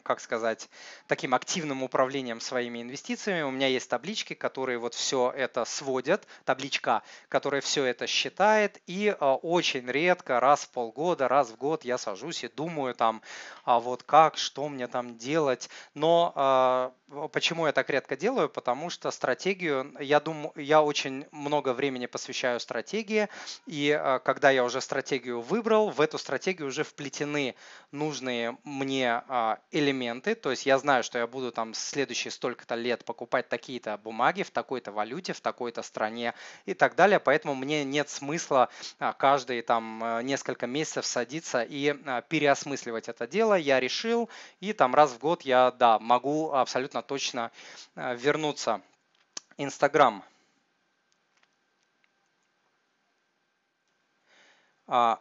[0.03, 0.69] как сказать,
[1.07, 3.43] таким активным управлением своими инвестициями.
[3.43, 9.15] У меня есть таблички, которые вот все это сводят, табличка, которая все это считает, и
[9.19, 13.23] а, очень редко, раз в полгода, раз в год я сажусь и думаю там,
[13.65, 15.69] а вот как, что мне там делать.
[15.95, 16.93] Но а,
[17.33, 18.49] почему я так редко делаю?
[18.49, 23.29] Потому что стратегию, я думаю, я очень много времени посвящаю стратегии,
[23.67, 27.55] и а, когда я уже стратегию выбрал, в эту стратегию уже вплетены
[27.91, 29.23] нужные мне
[29.71, 34.43] элементы, то есть я знаю, что я буду там следующие столько-то лет покупать такие-то бумаги
[34.43, 36.35] в такой-то валюте, в такой-то стране
[36.67, 41.97] и так далее, поэтому мне нет смысла а, каждые там э, несколько месяцев садиться и
[42.07, 43.55] а, переосмысливать это дело.
[43.55, 47.51] Я решил, и там раз в год я, да, могу абсолютно точно
[47.97, 48.81] э, вернуться.
[49.59, 50.23] Инстаграм.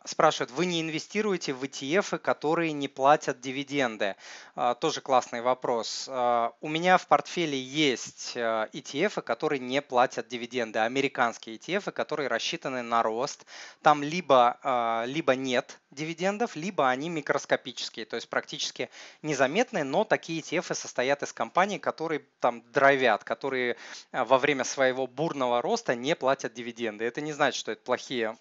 [0.05, 4.15] Спрашивают, вы не инвестируете в ETF, которые не платят дивиденды?
[4.55, 6.05] А, тоже классный вопрос.
[6.07, 12.83] А, у меня в портфеле есть ETF, которые не платят дивиденды, американские ETF, которые рассчитаны
[12.83, 13.45] на рост.
[13.81, 18.89] Там либо, либо нет дивидендов, либо они микроскопические, то есть практически
[19.21, 23.77] незаметные, но такие ETF состоят из компаний, которые там драйвят, которые
[24.11, 27.05] во время своего бурного роста не платят дивиденды.
[27.05, 28.37] Это не значит, что это плохие а,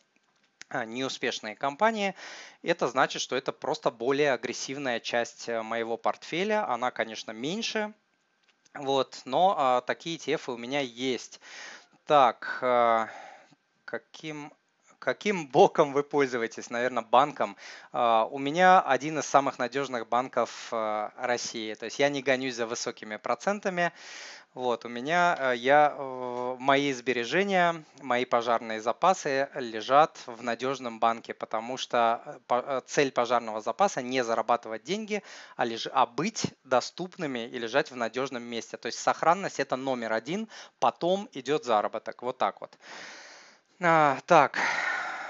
[0.85, 2.15] неуспешные компании,
[2.63, 6.69] это значит, что это просто более агрессивная часть э, моего портфеля.
[6.69, 7.95] Она, конечно, меньше,
[8.75, 11.41] вот, но а, такие ETF у меня есть.
[12.07, 13.09] Так, а,
[13.85, 14.53] каким
[15.05, 16.71] каким боком вы пользуетесь?
[16.71, 17.57] Наверное, банком.
[17.93, 21.75] А, у меня один из самых надежных банков а, России.
[21.75, 23.93] То есть я не гонюсь за высокими процентами.
[24.55, 25.97] Вот, у меня, э, я,
[26.61, 32.41] мои сбережения, мои пожарные запасы лежат в надежном банке, потому что
[32.87, 35.25] цель пожарного запаса не зарабатывать деньги,
[35.57, 38.77] а, леж, а быть доступными и лежать в надежном месте.
[38.77, 42.23] То есть сохранность это номер один, потом идет заработок.
[42.23, 42.79] Вот так вот.
[43.81, 44.61] А, так,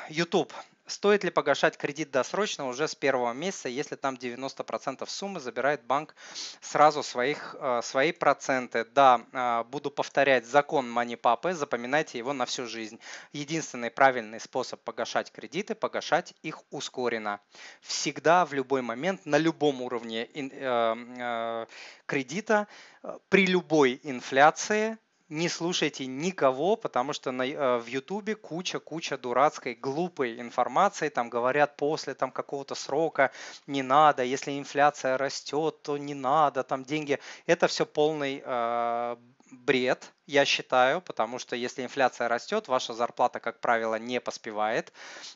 [0.09, 0.53] YouTube.
[0.87, 6.15] Стоит ли погашать кредит досрочно уже с первого месяца, если там 90% суммы забирает банк
[6.61, 8.85] сразу своих, э, свои проценты?
[8.85, 13.01] Да, э, буду повторять закон Мани Папы, запоминайте его на всю жизнь.
[13.33, 17.41] Единственный правильный способ погашать кредиты, погашать их ускоренно.
[17.81, 21.67] Всегда, в любой момент, на любом уровне э,
[22.05, 22.69] кредита,
[23.31, 30.41] при любой инфляции не слушайте никого, потому что на, э, в Ютубе куча-куча дурацкой, глупой
[30.41, 31.09] информации.
[31.09, 33.31] Там говорят, после там какого-то срока
[33.67, 37.19] не надо, если инфляция растет, то не надо, там деньги.
[37.47, 39.17] Это все полный э,
[39.51, 44.93] бред я считаю, потому что если инфляция растет, ваша зарплата, как правило, не поспевает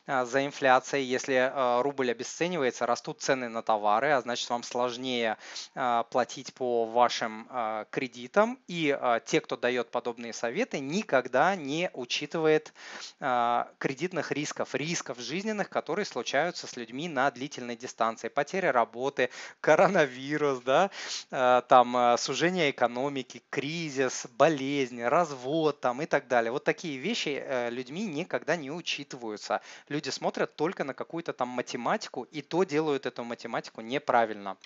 [0.07, 1.05] а, за инфляцией.
[1.05, 5.37] Если а, рубль обесценивается, растут цены на товары, а значит вам сложнее
[5.75, 7.47] а, платить по вашим
[7.91, 8.59] кредитам.
[8.67, 12.73] И те, кто дает подобные советы, никогда не учитывает
[13.19, 18.27] кредитных рисков, рисков жизненных, которые случаются с людьми на длительной дистанции.
[18.27, 19.29] Потеря работы,
[19.61, 20.89] коронавирус, да,
[21.29, 26.51] там сужение экономики, кризис, болезнь болезни, развод там и так далее.
[26.51, 29.61] Вот такие вещи э, людьми никогда не учитываются.
[29.89, 34.57] Люди смотрят только на какую-то там математику и то делают эту математику неправильно.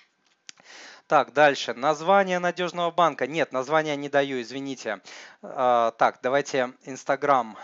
[1.06, 1.74] Так, дальше.
[1.74, 3.26] Название надежного банка.
[3.26, 5.00] Нет, название не даю, извините.
[5.42, 7.56] А, так, давайте Инстаграм.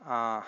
[0.00, 0.44] А,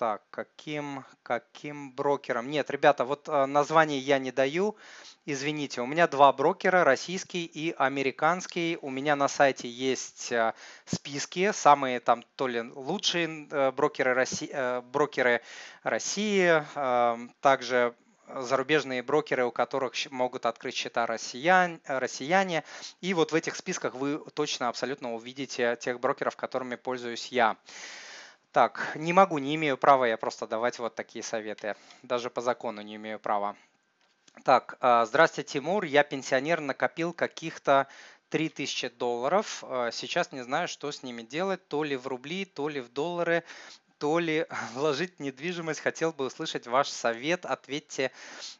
[0.00, 2.50] так, каким, каким брокером?
[2.50, 4.78] Нет, ребята, вот а, название я не даю.
[5.26, 8.78] Извините, у меня два брокера, российский и американский.
[8.80, 10.54] У меня на сайте есть а,
[10.86, 15.42] списки, самые там то ли лучшие э, брокеры России, э, брокеры
[15.82, 16.64] России
[17.42, 17.94] также
[18.26, 22.64] зарубежные брокеры, у которых могут открыть счета россиян, россияне.
[23.02, 27.58] И вот в этих списках вы точно абсолютно увидите тех брокеров, которыми пользуюсь я.
[28.52, 31.76] Так, не могу, не имею права я просто давать вот такие советы.
[32.02, 33.56] Даже по закону не имею права.
[34.44, 35.84] Так, а, здравствуйте, Тимур.
[35.84, 37.86] Я пенсионер, накопил каких-то
[38.30, 39.62] 3000 долларов.
[39.66, 41.66] А, сейчас не знаю, что с ними делать.
[41.68, 43.44] То ли в рубли, то ли в доллары,
[43.98, 45.80] то ли вложить в недвижимость.
[45.80, 47.46] Хотел бы услышать ваш совет.
[47.46, 48.10] Ответьте,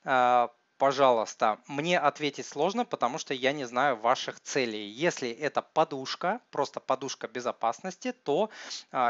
[0.05, 1.59] а, пожалуйста.
[1.69, 4.89] Мне ответить сложно, потому что я не знаю ваших целей.
[4.89, 8.51] Если это подушка, просто подушка безопасности, то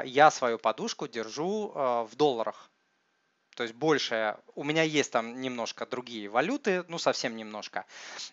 [0.05, 1.73] я свою подушку держу
[2.11, 2.71] в долларах
[3.61, 4.39] то есть больше.
[4.55, 7.85] У меня есть там немножко другие валюты, ну совсем немножко,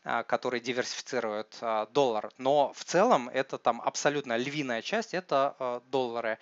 [0.06, 5.82] а, которые диверсифицируют а, доллар, но в целом это там абсолютно львиная часть, это а,
[5.82, 6.40] доллары.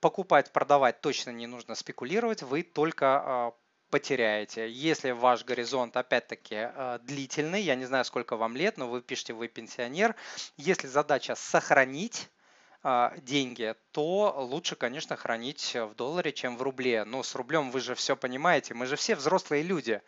[0.00, 3.52] Покупать, продавать точно не нужно спекулировать, вы только
[3.94, 4.68] потеряете.
[4.68, 6.68] Если ваш горизонт, опять-таки,
[7.02, 10.16] длительный, я не знаю, сколько вам лет, но вы пишете, вы пенсионер,
[10.56, 12.28] если задача сохранить
[12.82, 17.04] а, деньги, то лучше, конечно, хранить в долларе, чем в рубле.
[17.04, 20.02] Ну, с рублем вы же все понимаете, мы же все взрослые люди.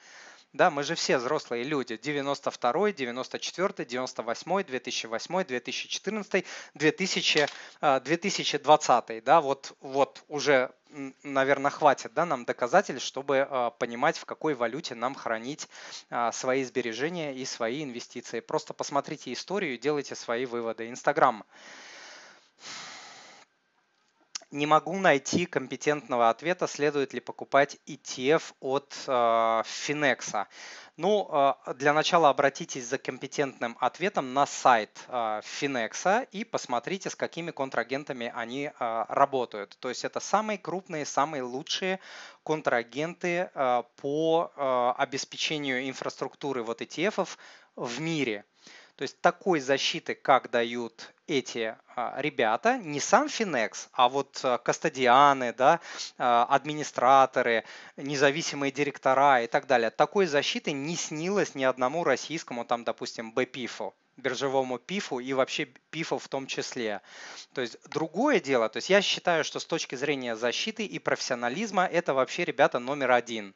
[0.53, 1.99] Да, мы же все взрослые люди.
[1.99, 7.47] 92, 94, 98, 2008, 2014, 2000,
[8.01, 9.25] 2020.
[9.25, 10.71] Да, вот, вот уже,
[11.23, 15.69] наверное, хватит да, нам доказательств, чтобы а, понимать, в какой валюте нам хранить
[16.09, 18.41] а, свои сбережения и свои инвестиции.
[18.41, 20.89] Просто посмотрите историю и делайте свои выводы.
[20.89, 21.45] Инстаграм.
[24.53, 30.47] Не могу найти компетентного ответа, следует ли покупать ETF от э, Finex.
[30.97, 37.17] Ну, э, для начала обратитесь за компетентным ответом на сайт э, Finex и посмотрите, с
[37.17, 39.77] какими контрагентами они э, работают.
[39.81, 41.99] То есть это самые крупные, самые лучшие
[42.45, 47.37] контрагенты э, по э, обеспечению инфраструктуры вот ETF
[47.75, 48.45] в мире.
[48.97, 54.57] То есть такой защиты, как дают эти а, ребята, не сам Finex, а вот а,
[54.57, 55.81] кастодианы, да,
[56.17, 57.65] а, администраторы,
[57.99, 59.91] независимые директора и так далее.
[59.91, 66.19] Такой защиты не снилось ни одному российскому, там, допустим, БПИФу биржевому пифу и вообще пифу
[66.19, 67.03] в том числе.
[67.55, 71.85] То есть другое дело, то есть я считаю, что с точки зрения защиты и профессионализма
[71.85, 73.55] это вообще ребята номер один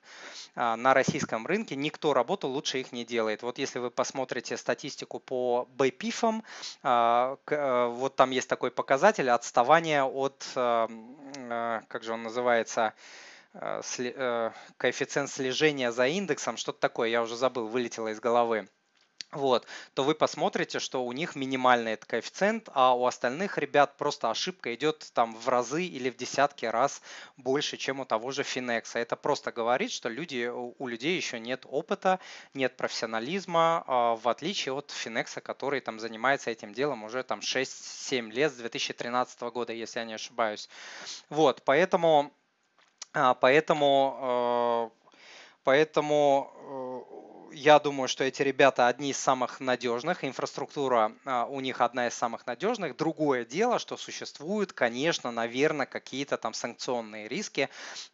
[0.54, 1.76] а, на российском рынке.
[1.76, 3.42] Никто работу лучше их не делает.
[3.42, 6.44] Вот если вы посмотрите статистику по бпифам,
[6.82, 12.94] а, вот там есть такой показатель отставания от как же он называется,
[13.52, 18.68] коэффициент слежения за индексом, что-то такое, я уже забыл, вылетело из головы
[19.32, 19.64] вот,
[19.94, 24.74] то вы посмотрите, что у них минимальный этот коэффициент, а у остальных ребят просто ошибка
[24.74, 27.00] идет там в разы или в десятки раз
[27.36, 28.90] больше, чем у того же Finex.
[28.94, 32.18] Это просто говорит, что люди, у людей еще нет опыта,
[32.54, 38.32] нет профессионализма, а, в отличие от Finex, который там занимается этим делом уже там 6-7
[38.32, 40.68] лет с 2013 года, если я не ошибаюсь.
[41.28, 42.32] Вот, поэтому,
[43.12, 45.04] а, поэтому, э,
[45.62, 46.79] поэтому э,
[47.52, 52.14] я думаю, что эти ребята одни из самых надежных, инфраструктура а, у них одна из
[52.14, 52.96] самых надежных.
[52.96, 57.68] Другое дело, что существуют, конечно, наверное, какие-то там санкционные риски,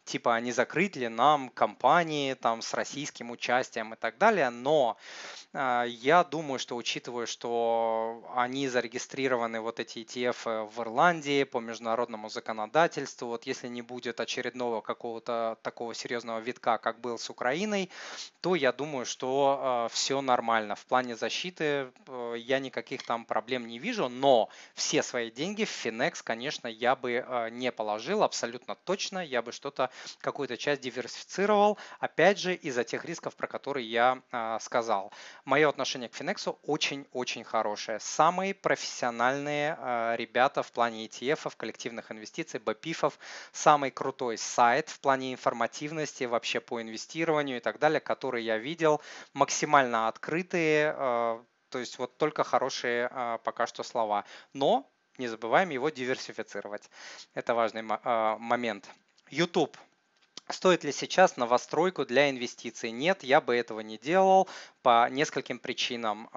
[0.05, 4.97] типа не закрыть ли нам компании там с российским участием и так далее, но
[5.53, 12.29] а, я думаю, что учитывая, что они зарегистрированы, вот эти ETF в Ирландии по международному
[12.29, 17.89] законодательству, вот если не будет очередного какого-то такого серьезного витка, как был с Украиной,
[18.41, 20.75] то я думаю, что э, а, все нормально.
[20.75, 25.85] В плане защиты э, я никаких там проблем не вижу, но все свои деньги в
[25.85, 29.19] Finex, конечно, я бы э, не положил абсолютно точно.
[29.19, 34.57] Я бы что-то, какую-то часть диверсифицировал, опять же, из-за тех рисков, про которые я э,
[34.61, 35.11] сказал.
[35.45, 37.99] Мое отношение к Finex очень-очень хорошее.
[37.99, 43.13] Самые профессиональные э, ребята в плане ETF, коллективных инвестиций, BPIF,
[43.51, 49.01] самый крутой сайт в плане информативности вообще по инвестированию и так далее, который я видел
[49.33, 54.25] максимально открытые, э, то есть вот только хорошие э, пока что слова.
[54.53, 56.89] Но не забываем его диверсифицировать.
[57.33, 58.89] Это важный э, момент.
[59.29, 59.77] YouTube.
[60.49, 62.91] Стоит ли сейчас новостройку для инвестиций?
[62.91, 64.47] Нет, я бы этого не делал
[64.81, 66.29] по нескольким причинам.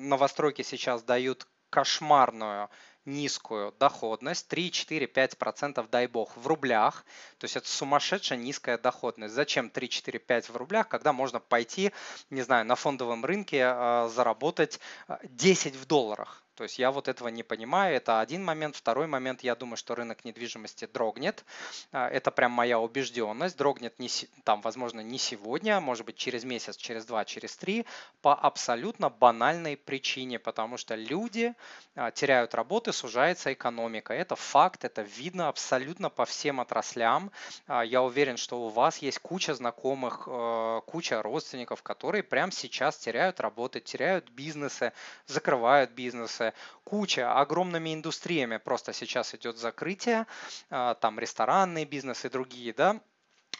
[0.00, 2.68] Новостройки сейчас дают кошмарную
[3.04, 7.04] низкую доходность, 3, 4, 5% дай бог в рублях,
[7.38, 9.34] то есть это сумасшедшая низкая доходность.
[9.34, 11.92] Зачем 3, 4, 5 в рублях, когда можно пойти,
[12.30, 14.80] не знаю, на фондовом рынке э, заработать
[15.22, 16.41] 10 э, в долларах?
[16.62, 17.96] То есть я вот этого не понимаю.
[17.96, 18.76] Это один момент.
[18.76, 21.44] Второй момент, я думаю, что рынок недвижимости дрогнет.
[21.90, 23.58] А, это прям моя убежденность.
[23.58, 24.08] Дрогнет не,
[24.44, 27.84] там, возможно, не сегодня, может быть, через месяц, через два, через три,
[28.20, 31.52] по абсолютно банальной причине, потому что люди
[31.96, 34.14] а, теряют работы, сужается экономика.
[34.14, 37.32] Это факт, это видно абсолютно по всем отраслям.
[37.66, 42.96] А, я уверен, что у вас есть куча знакомых, э, куча родственников, которые прямо сейчас
[42.98, 44.92] теряют работы, теряют бизнесы,
[45.26, 46.51] закрывают бизнесы,
[46.84, 50.26] куча, огромными индустриями просто сейчас идет закрытие,
[50.70, 53.00] а, там ресторанный бизнес и другие, да,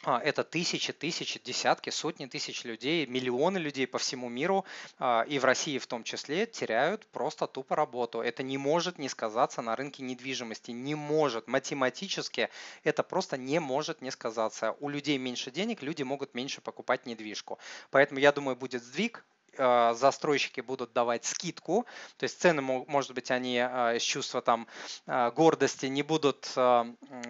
[0.05, 4.65] а, это тысячи, тысячи, десятки, сотни тысяч людей, миллионы людей по всему миру
[4.99, 8.21] а, и в России в том числе теряют просто тупо работу.
[8.21, 11.47] Это не может не сказаться на рынке недвижимости, не может.
[11.47, 12.49] Математически
[12.83, 14.77] это просто не может не сказаться.
[14.81, 17.61] У людей меньше денег, люди могут меньше покупать недвижку.
[17.93, 19.25] Поэтому я думаю, будет сдвиг,
[19.57, 21.87] застройщики будут давать скидку,
[22.17, 24.67] то есть цены, может быть, они а, из чувства там
[25.07, 26.53] а, гордости не будут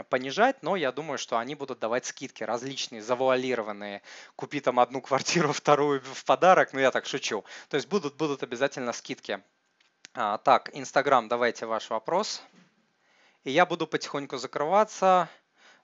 [0.08, 4.02] понижать, но я думаю, что они будут давать скидки различные, завуалированные.
[4.36, 7.44] Купи там одну квартиру, вторую в подарок, ну я так шучу.
[7.68, 9.42] То есть будут, будут обязательно скидки.
[10.12, 12.42] Так, Инстаграм, давайте ваш вопрос.
[13.44, 15.28] И я буду потихоньку закрываться.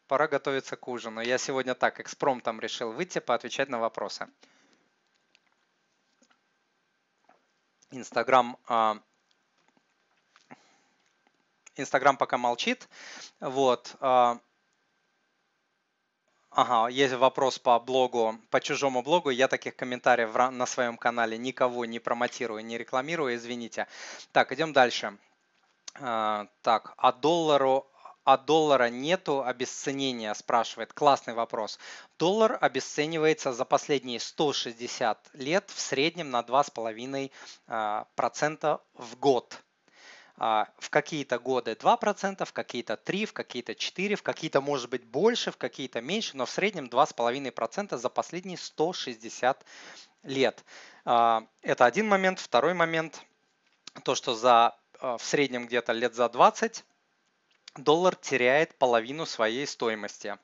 [0.06, 1.20] Пора готовиться к ужину.
[1.20, 4.28] Я сегодня так экспромтом решил выйти, поотвечать на вопросы.
[7.90, 8.98] Инстаграм а,
[11.78, 12.88] Инстаграм пока молчит.
[13.40, 13.96] Вот.
[14.00, 14.38] А,
[16.50, 19.30] ага, есть вопрос по блогу, по чужому блогу.
[19.30, 23.86] Я таких комментариев на своем канале никого не промотирую, не рекламирую, извините.
[24.32, 25.16] Так, идем дальше.
[26.00, 27.86] А, так, а доллару
[28.28, 30.92] а доллара нету обесценения, спрашивает.
[30.92, 31.78] Классный вопрос.
[32.18, 37.30] Доллар обесценивается за последние 160 лет в среднем на 2,5%
[37.68, 39.58] а, в год.
[40.36, 45.06] А, в какие-то годы 2%, в какие-то 3%, в какие-то 4%, в какие-то может быть
[45.06, 49.64] больше, в какие-то меньше, но в среднем 2,5% за последние 160
[50.24, 50.66] лет.
[51.06, 52.40] А, это один момент.
[52.40, 53.22] Второй момент,
[54.04, 56.84] то, что за, в среднем где-то лет за 20
[57.78, 60.36] доллар теряет половину своей стоимости.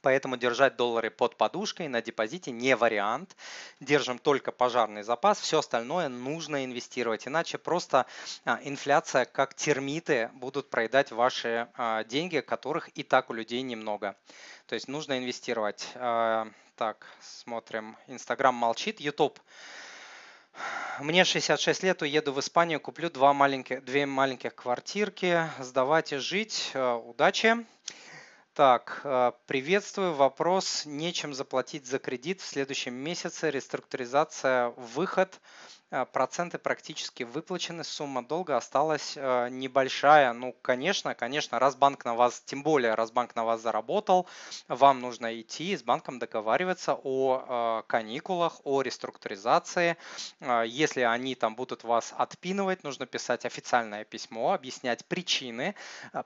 [0.00, 3.36] Поэтому держать доллары под подушкой на депозите не вариант.
[3.78, 7.28] Держим только пожарный запас, все остальное нужно инвестировать.
[7.28, 8.06] Иначе просто
[8.44, 14.16] а, инфляция, как термиты, будут проедать ваши а, деньги, которых и так у людей немного.
[14.66, 15.88] То есть нужно инвестировать.
[15.94, 17.96] А, так, смотрим.
[18.08, 18.98] Инстаграм молчит.
[18.98, 19.38] YouTube
[21.00, 26.70] Мне 66 лет, уеду в Испанию, куплю два маленьких, две маленьких квартирки, сдавать и жить.
[26.74, 27.66] Э, удачи!
[28.54, 30.12] Так, э, приветствую.
[30.12, 30.84] Вопрос.
[30.84, 33.50] Нечем заплатить за кредит в следующем месяце.
[33.50, 35.40] Реструктуризация, выход.
[35.92, 40.32] Э, проценты практически выплачены, сумма долга осталась э, небольшая.
[40.32, 44.26] Ну, конечно, конечно, раз банк на вас, тем более, раз банк на вас заработал,
[44.68, 49.98] вам нужно идти с банком договариваться о э, каникулах, о реструктуризации.
[50.64, 55.74] Если они там будут вас отпинывать, нужно писать официальное письмо, объяснять причины,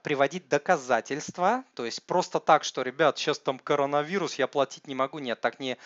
[0.02, 1.64] приводить доказательства.
[1.74, 5.18] То есть просто так, что, ребят, сейчас там коронавирус, я платить не могу.
[5.18, 5.76] Нет, так не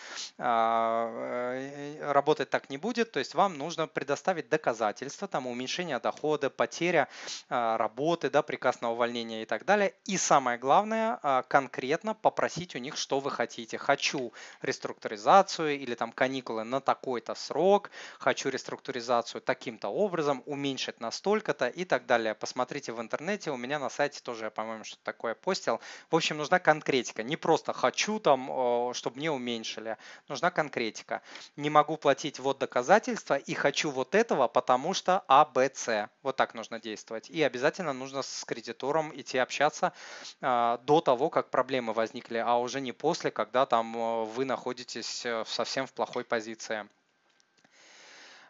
[2.11, 3.11] работать так не будет.
[3.11, 7.07] То есть вам нужно нужно предоставить доказательства, там уменьшение дохода, потеря
[7.47, 9.93] а, работы, да, приказ на увольнение и так далее.
[10.03, 13.77] И самое главное, а, конкретно попросить у них, что вы хотите.
[13.77, 21.85] Хочу реструктуризацию или там каникулы на такой-то срок, хочу реструктуризацию таким-то образом, уменьшить настолько-то и
[21.85, 22.35] так далее.
[22.35, 25.79] Посмотрите в интернете, у меня на сайте тоже, я, по-моему, что-то такое постил.
[26.09, 29.95] В общем, нужна конкретика, не просто хочу там, чтобы мне уменьшили,
[30.27, 31.21] нужна конкретика.
[31.55, 36.09] Не могу платить вот доказательства и хочу вот этого, потому что А, Б, С.
[36.23, 37.29] Вот так нужно действовать.
[37.29, 39.93] И обязательно нужно с кредитором идти общаться
[40.41, 45.25] э, до того, как проблемы возникли, а уже не после, когда там э, вы находитесь
[45.25, 46.89] э, совсем в плохой позиции.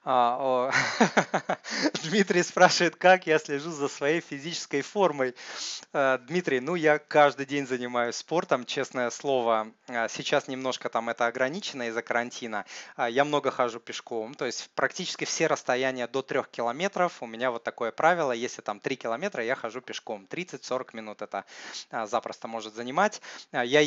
[0.04, 0.72] А,
[2.04, 5.36] Дмитрий спрашивает, как я слежу за своей физической формой.
[5.94, 9.72] Э, Дмитрий, ну я каждый день занимаюсь спортом, честное слово.
[9.88, 12.66] Э, сейчас немножко там это ограничено из-за карантина.
[12.98, 17.22] Э, я много хожу пешком, то есть практически все расстояния до 3 километров.
[17.22, 20.26] У меня вот такое правило, если там 3 километра, я хожу пешком.
[20.28, 21.46] 30-40 минут это
[21.92, 23.22] запросто может занимать.
[23.52, 23.82] Я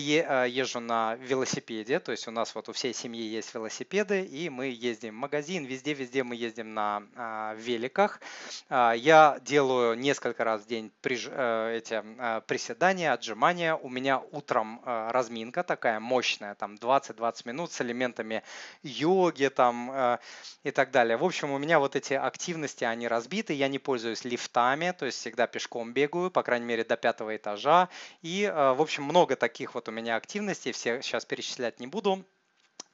[0.44, 4.66] езжу на велосипеде, то есть у нас вот у всей семьи есть велосипеды, и мы
[4.66, 8.20] ездим в магазин, везде, везде мы ездим на а, великах.
[8.68, 13.74] А, я делаю несколько раз в день э, эти а, приседания, отжимания.
[13.74, 18.42] У меня утром разминка такая мощная, там 20-20 минут с элементами
[18.82, 20.18] йоги там
[20.62, 21.16] и так далее.
[21.16, 23.54] В общем, у меня вот эти активности, они разбиты.
[23.54, 27.88] Я не пользуюсь лифтами, то есть всегда пешком бегаю, по крайней мере, до пятого этажа.
[28.22, 32.24] И, в общем, много таких вот у меня активностей, все сейчас перечислять не буду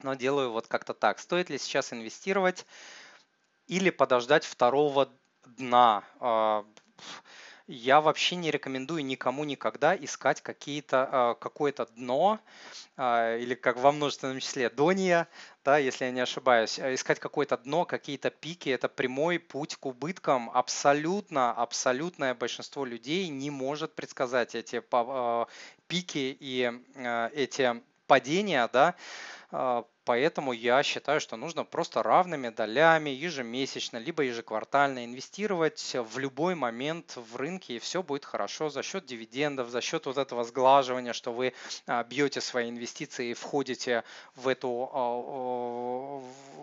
[0.03, 1.19] но делаю вот как-то так.
[1.19, 2.65] Стоит ли сейчас инвестировать?
[3.71, 5.07] Или подождать второго
[5.45, 6.03] дна.
[6.19, 6.65] А,
[7.67, 12.41] я вообще не рекомендую никому никогда искать какие-то, а, какое-то дно,
[12.97, 15.29] а, или как во множественном числе дония,
[15.63, 20.51] да, если я не ошибаюсь, искать какое-то дно, какие-то пики, это прямой путь к убыткам.
[20.53, 24.83] Абсолютно, абсолютное большинство людей не может предсказать эти
[25.87, 26.69] пики и
[27.33, 28.95] эти падения, да,
[30.11, 37.15] Поэтому я считаю, что нужно просто равными долями ежемесячно, либо ежеквартально инвестировать в любой момент
[37.15, 38.69] в рынке, и все будет хорошо.
[38.69, 41.53] За счет дивидендов, за счет вот этого сглаживания, что вы
[41.87, 44.03] а, бьете свои инвестиции и входите
[44.35, 46.21] в эту а,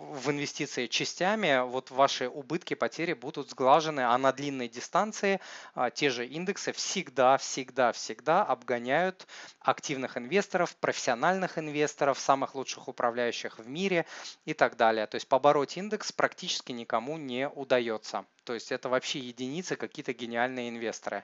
[0.09, 5.39] в инвестиции частями, вот ваши убытки, потери будут сглажены, а на длинной дистанции
[5.73, 9.25] а, те же индексы всегда, всегда, всегда обгоняют
[9.59, 14.05] активных инвесторов, профессиональных инвесторов, самых лучших управляющих в мире
[14.45, 15.07] и так далее.
[15.07, 18.25] То есть побороть индекс практически никому не удается.
[18.43, 21.23] То есть это вообще единицы, какие-то гениальные инвесторы.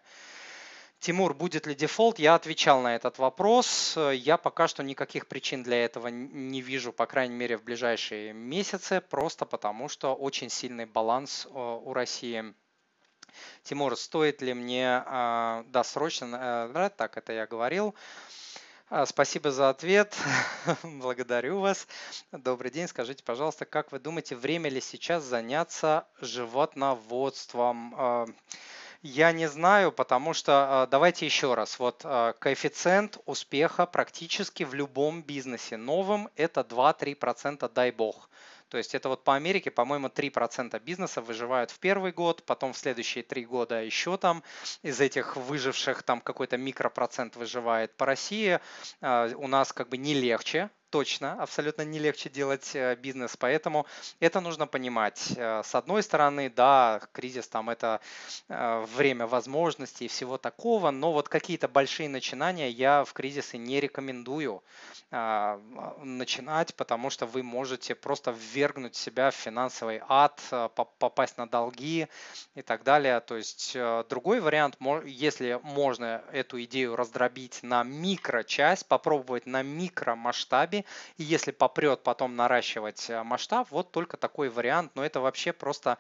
[1.00, 2.18] Тимур, будет ли дефолт?
[2.18, 3.98] Я отвечал на этот вопрос.
[4.14, 9.02] Я пока что никаких причин для этого не вижу, по крайней мере, в ближайшие месяцы,
[9.02, 12.56] просто потому что очень сильный баланс э, у России.
[13.64, 17.94] Тимур, стоит ли мне э, досрочно, э, так это я говорил,
[19.06, 20.16] Спасибо за ответ.
[20.84, 21.88] Благодарю вас.
[22.32, 22.88] Добрый день.
[22.88, 28.36] Скажите, пожалуйста, как вы думаете, время ли сейчас заняться животноводством?
[29.02, 31.78] Я не знаю, потому что а, давайте еще раз.
[31.78, 38.30] Вот а, коэффициент успеха практически в любом бизнесе новом это 2-3%, дай бог.
[38.70, 42.78] То есть это вот по Америке, по-моему, 3% бизнеса выживают в первый год, потом в
[42.78, 44.44] следующие три года еще там
[44.82, 47.96] из этих выживших там какой-то микропроцент выживает.
[47.96, 48.60] По России
[49.02, 53.86] а, у нас как бы не легче, точно, абсолютно не легче делать э, бизнес, поэтому
[54.22, 55.34] это нужно понимать.
[55.36, 58.00] Э, с одной стороны, да, кризис там это
[58.48, 63.82] э, время возможностей и всего такого, но вот какие-то большие начинания я в кризисы не
[63.82, 64.64] рекомендую
[65.12, 65.60] а,
[66.04, 70.42] начинать, потому что вы можете просто ввергнуть себя в финансовый ад,
[70.76, 72.08] попасть на долги
[72.56, 73.20] и так далее.
[73.20, 73.78] То есть
[74.10, 80.85] другой вариант, если можно эту идею раздробить на микрочасть, попробовать на микромасштабе,
[81.18, 84.92] И если попрет потом наращивать э, масштаб, вот только такой вариант.
[84.96, 85.98] Но это вообще просто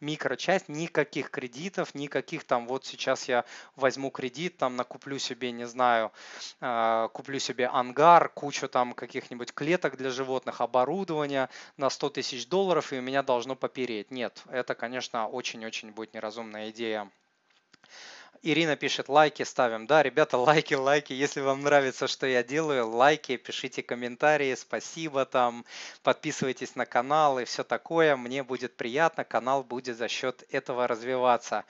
[0.00, 3.44] микрочасть, никаких кредитов, никаких там вот сейчас я
[3.76, 6.12] возьму кредит, там накуплю себе, не знаю,
[6.60, 12.92] э, куплю себе ангар, кучу там каких-нибудь клеток для животных, оборудования на 100 тысяч долларов,
[12.92, 14.10] и у меня должно попереть.
[14.10, 17.10] Нет, это, конечно, очень-очень будет неразумная идея.
[18.42, 19.86] Ирина пишет, лайки ставим.
[19.86, 21.12] Да, ребята, лайки, лайки.
[21.12, 25.64] Если вам нравится, что я делаю, лайки, пишите комментарии, спасибо там,
[26.02, 28.16] подписывайтесь на канал и все такое.
[28.16, 31.64] Мне будет приятно, канал будет за счет этого развиваться.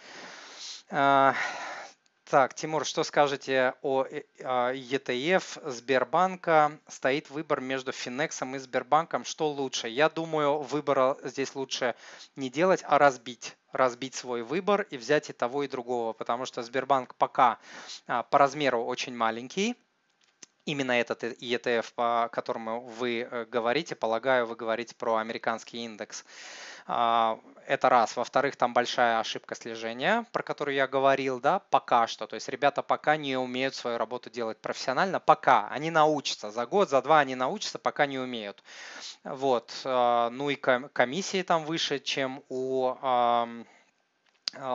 [2.31, 6.79] Так, Тимур, что скажете о ETF э, а, Сбербанка?
[6.87, 9.25] Стоит выбор между Финексом и Сбербанком.
[9.25, 9.89] Что лучше?
[9.89, 11.95] Я думаю, выбора здесь лучше
[12.37, 16.63] не делать, а разбить разбить свой выбор и взять и того, и другого, потому что
[16.63, 17.59] Сбербанк пока
[18.07, 19.75] а, по размеру очень маленький,
[20.69, 26.25] именно этот ETF, по которому вы э, говорите, полагаю, вы говорите про американский индекс.
[26.91, 28.17] А, это раз.
[28.17, 32.27] Во-вторых, там большая ошибка слежения, про которую я говорил, да, пока что.
[32.27, 35.69] То есть ребята пока не умеют свою работу делать профессионально, пока.
[35.69, 36.51] Они научатся.
[36.51, 38.65] За год, за два они научатся, пока не умеют.
[39.23, 39.71] Вот.
[39.85, 43.47] А, ну и комиссии там выше, чем у а,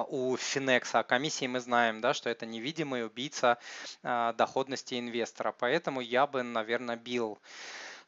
[0.08, 1.00] у Финекса.
[1.00, 3.58] А комиссии мы знаем, да, что это невидимый убийца
[4.04, 5.52] доходности инвестора.
[5.52, 7.40] Поэтому я бы, наверное, бил.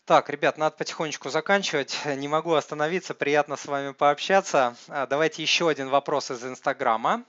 [0.06, 1.98] Так, ребят, надо потихонечку заканчивать.
[2.06, 3.16] Не могу остановиться.
[3.16, 4.76] Приятно с вами пообщаться.
[4.88, 7.26] Давайте еще один вопрос из Инстаграма.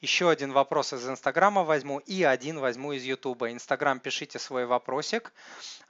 [0.00, 3.52] Еще один вопрос из Инстаграма возьму и один возьму из Ютуба.
[3.52, 5.34] Инстаграм пишите свой вопросик,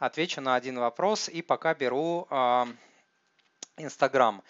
[0.00, 2.26] отвечу на один вопрос и пока беру
[3.76, 4.42] Инстаграм.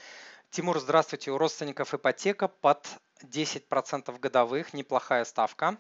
[0.49, 1.33] Тимур, здравствуйте.
[1.33, 2.89] У родственников ипотека под
[3.25, 5.77] 10% годовых, неплохая ставка.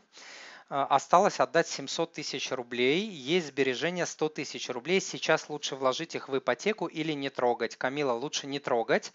[0.71, 5.01] А, осталось отдать 700 тысяч рублей, есть сбережения 100 тысяч рублей.
[5.01, 7.77] Сейчас лучше вложить их в ипотеку или не трогать.
[7.77, 9.13] Камила, лучше не трогать.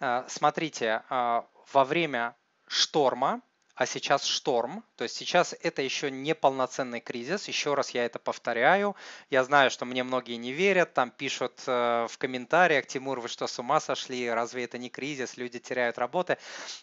[0.00, 2.36] А, смотрите, а, во время
[2.66, 3.42] шторма
[3.74, 4.84] а сейчас шторм.
[4.96, 7.48] То есть сейчас это еще не полноценный кризис.
[7.48, 8.94] Еще раз я это повторяю.
[9.30, 13.46] Я знаю, что мне многие не верят, там пишут э, в комментариях, Тимур, вы что,
[13.46, 14.30] с ума сошли?
[14.30, 15.36] Разве это не кризис?
[15.36, 16.38] Люди теряют работы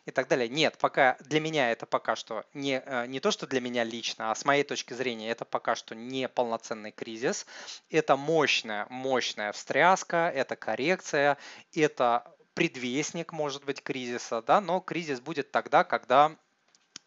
[0.05, 0.49] и так далее.
[0.49, 4.31] Нет, пока для меня это пока что не, э, не то, что для меня лично,
[4.31, 7.45] а с моей точки зрения это пока что не полноценный кризис.
[7.89, 11.37] Это мощная, мощная встряска, это коррекция,
[11.73, 16.35] это предвестник, может быть, кризиса, да, но кризис будет тогда, когда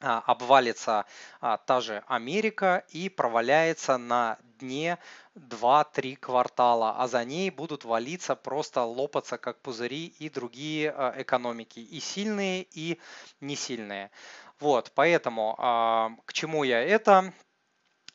[0.05, 1.07] обвалится
[1.41, 4.99] а, та же Америка и проваляется на дне
[5.37, 11.81] 2-3 квартала, а за ней будут валиться, просто лопаться как пузыри и другие а, экономики,
[11.81, 13.01] и сильные, и
[13.41, 14.11] не сильные.
[14.61, 15.57] Вот, поэтому
[16.27, 17.33] к чему я это?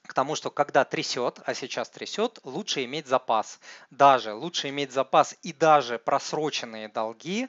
[0.09, 3.59] к тому, что когда трясет, а сейчас трясет, лучше иметь запас.
[3.91, 7.47] Даже лучше иметь запас и даже просроченные долги,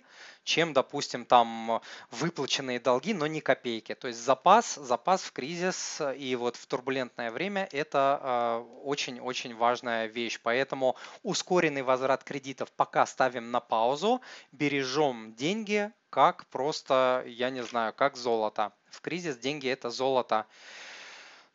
[0.50, 1.80] чем, допустим, там
[2.10, 3.94] выплаченные долги, но не копейки.
[3.94, 10.40] То есть запас, запас в кризис и вот в турбулентное время это очень-очень важная вещь.
[10.42, 14.20] Поэтому ускоренный возврат кредитов пока ставим на паузу,
[14.50, 18.72] бережем деньги как просто, я не знаю, как золото.
[18.90, 20.46] В кризис деньги это золото.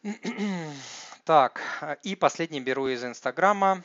[1.26, 1.60] Так,
[2.04, 3.82] и последний беру из Инстаграма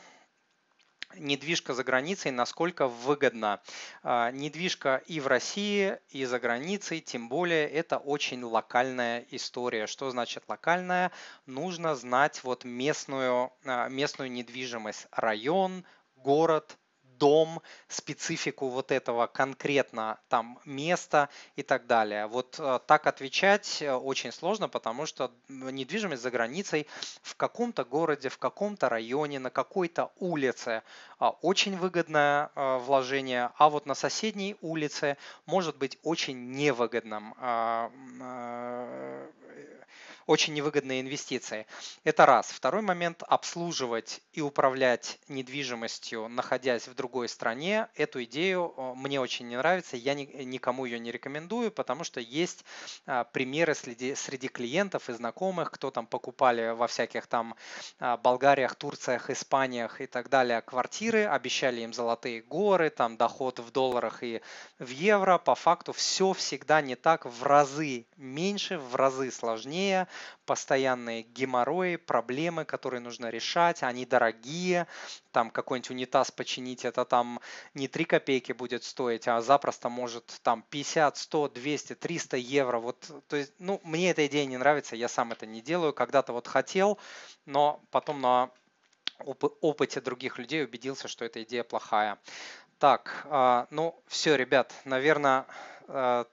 [1.17, 3.61] недвижка за границей насколько выгодна.
[4.03, 9.87] А, недвижка и в России, и за границей, тем более это очень локальная история.
[9.87, 11.11] Что значит локальная?
[11.45, 15.85] Нужно знать вот местную, а, местную недвижимость, район,
[16.15, 16.77] город,
[17.21, 22.25] дом, специфику вот этого конкретно там места и так далее.
[22.25, 26.87] Вот э, так отвечать э, очень сложно, потому что недвижимость за границей
[27.21, 30.81] в каком-то городе, в каком-то районе, на какой-то улице
[31.19, 35.15] а, очень выгодное э, вложение, а вот на соседней улице
[35.45, 37.91] может быть очень невыгодным а,
[40.27, 41.65] очень невыгодные инвестиции.
[42.03, 42.51] Это раз.
[42.51, 47.87] Второй момент– обслуживать и управлять недвижимостью, находясь в другой стране.
[47.95, 52.65] Эту идею мне очень не нравится, я никому ее не рекомендую, потому что есть
[53.05, 57.55] а, примеры среди, среди клиентов и знакомых, кто там покупали во всяких там
[57.99, 63.71] а, Болгариях, Турциях, Испаниях и так далее квартиры, обещали им золотые горы, там доход в
[63.71, 64.41] долларах и
[64.79, 65.37] в евро.
[65.37, 70.07] По факту все всегда не так, в разы меньше, в разы сложнее
[70.45, 74.87] постоянные геморрои, проблемы, которые нужно решать, они дорогие,
[75.31, 77.39] там какой-нибудь унитаз починить, это там
[77.73, 82.79] не 3 копейки будет стоить, а запросто может там 50, 100, 200, 300 евро.
[82.79, 86.33] Вот, то есть, ну, мне эта идея не нравится, я сам это не делаю, когда-то
[86.33, 86.99] вот хотел,
[87.45, 88.49] но потом на
[89.25, 92.17] опыте других людей убедился, что эта идея плохая.
[92.79, 95.45] Так, а, ну все, ребят, наверное,
[95.87, 96.25] а,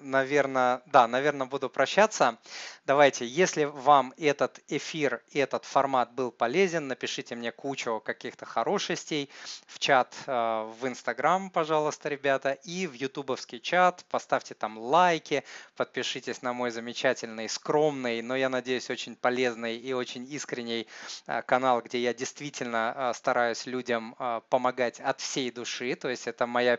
[0.00, 2.38] наверное, да, наверное, буду прощаться.
[2.86, 9.30] Давайте, если вам этот эфир этот формат был полезен, напишите мне кучу каких-то хорошестей
[9.66, 14.04] в чат э, в Инстаграм, пожалуйста, ребята, и в ютубовский чат.
[14.10, 15.44] Поставьте там лайки,
[15.76, 20.86] подпишитесь на мой замечательный, скромный, но я надеюсь, очень полезный и очень искренний
[21.26, 24.16] э, канал, где я действительно э, стараюсь людям
[24.48, 25.94] помогать от всей души.
[25.94, 26.78] То есть это моя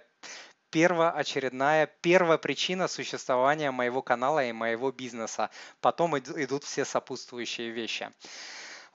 [0.72, 5.50] первоочередная, первая причина существования моего канала и моего бизнеса.
[5.82, 8.12] Потом идут все сопутствующие вещи.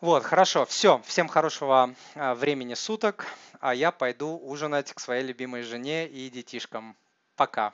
[0.01, 1.01] Вот, хорошо, все.
[1.07, 3.27] Всем хорошего а, времени суток,
[3.61, 6.97] а я пойду ужинать к своей любимой жене и детишкам.
[7.37, 7.72] Пока.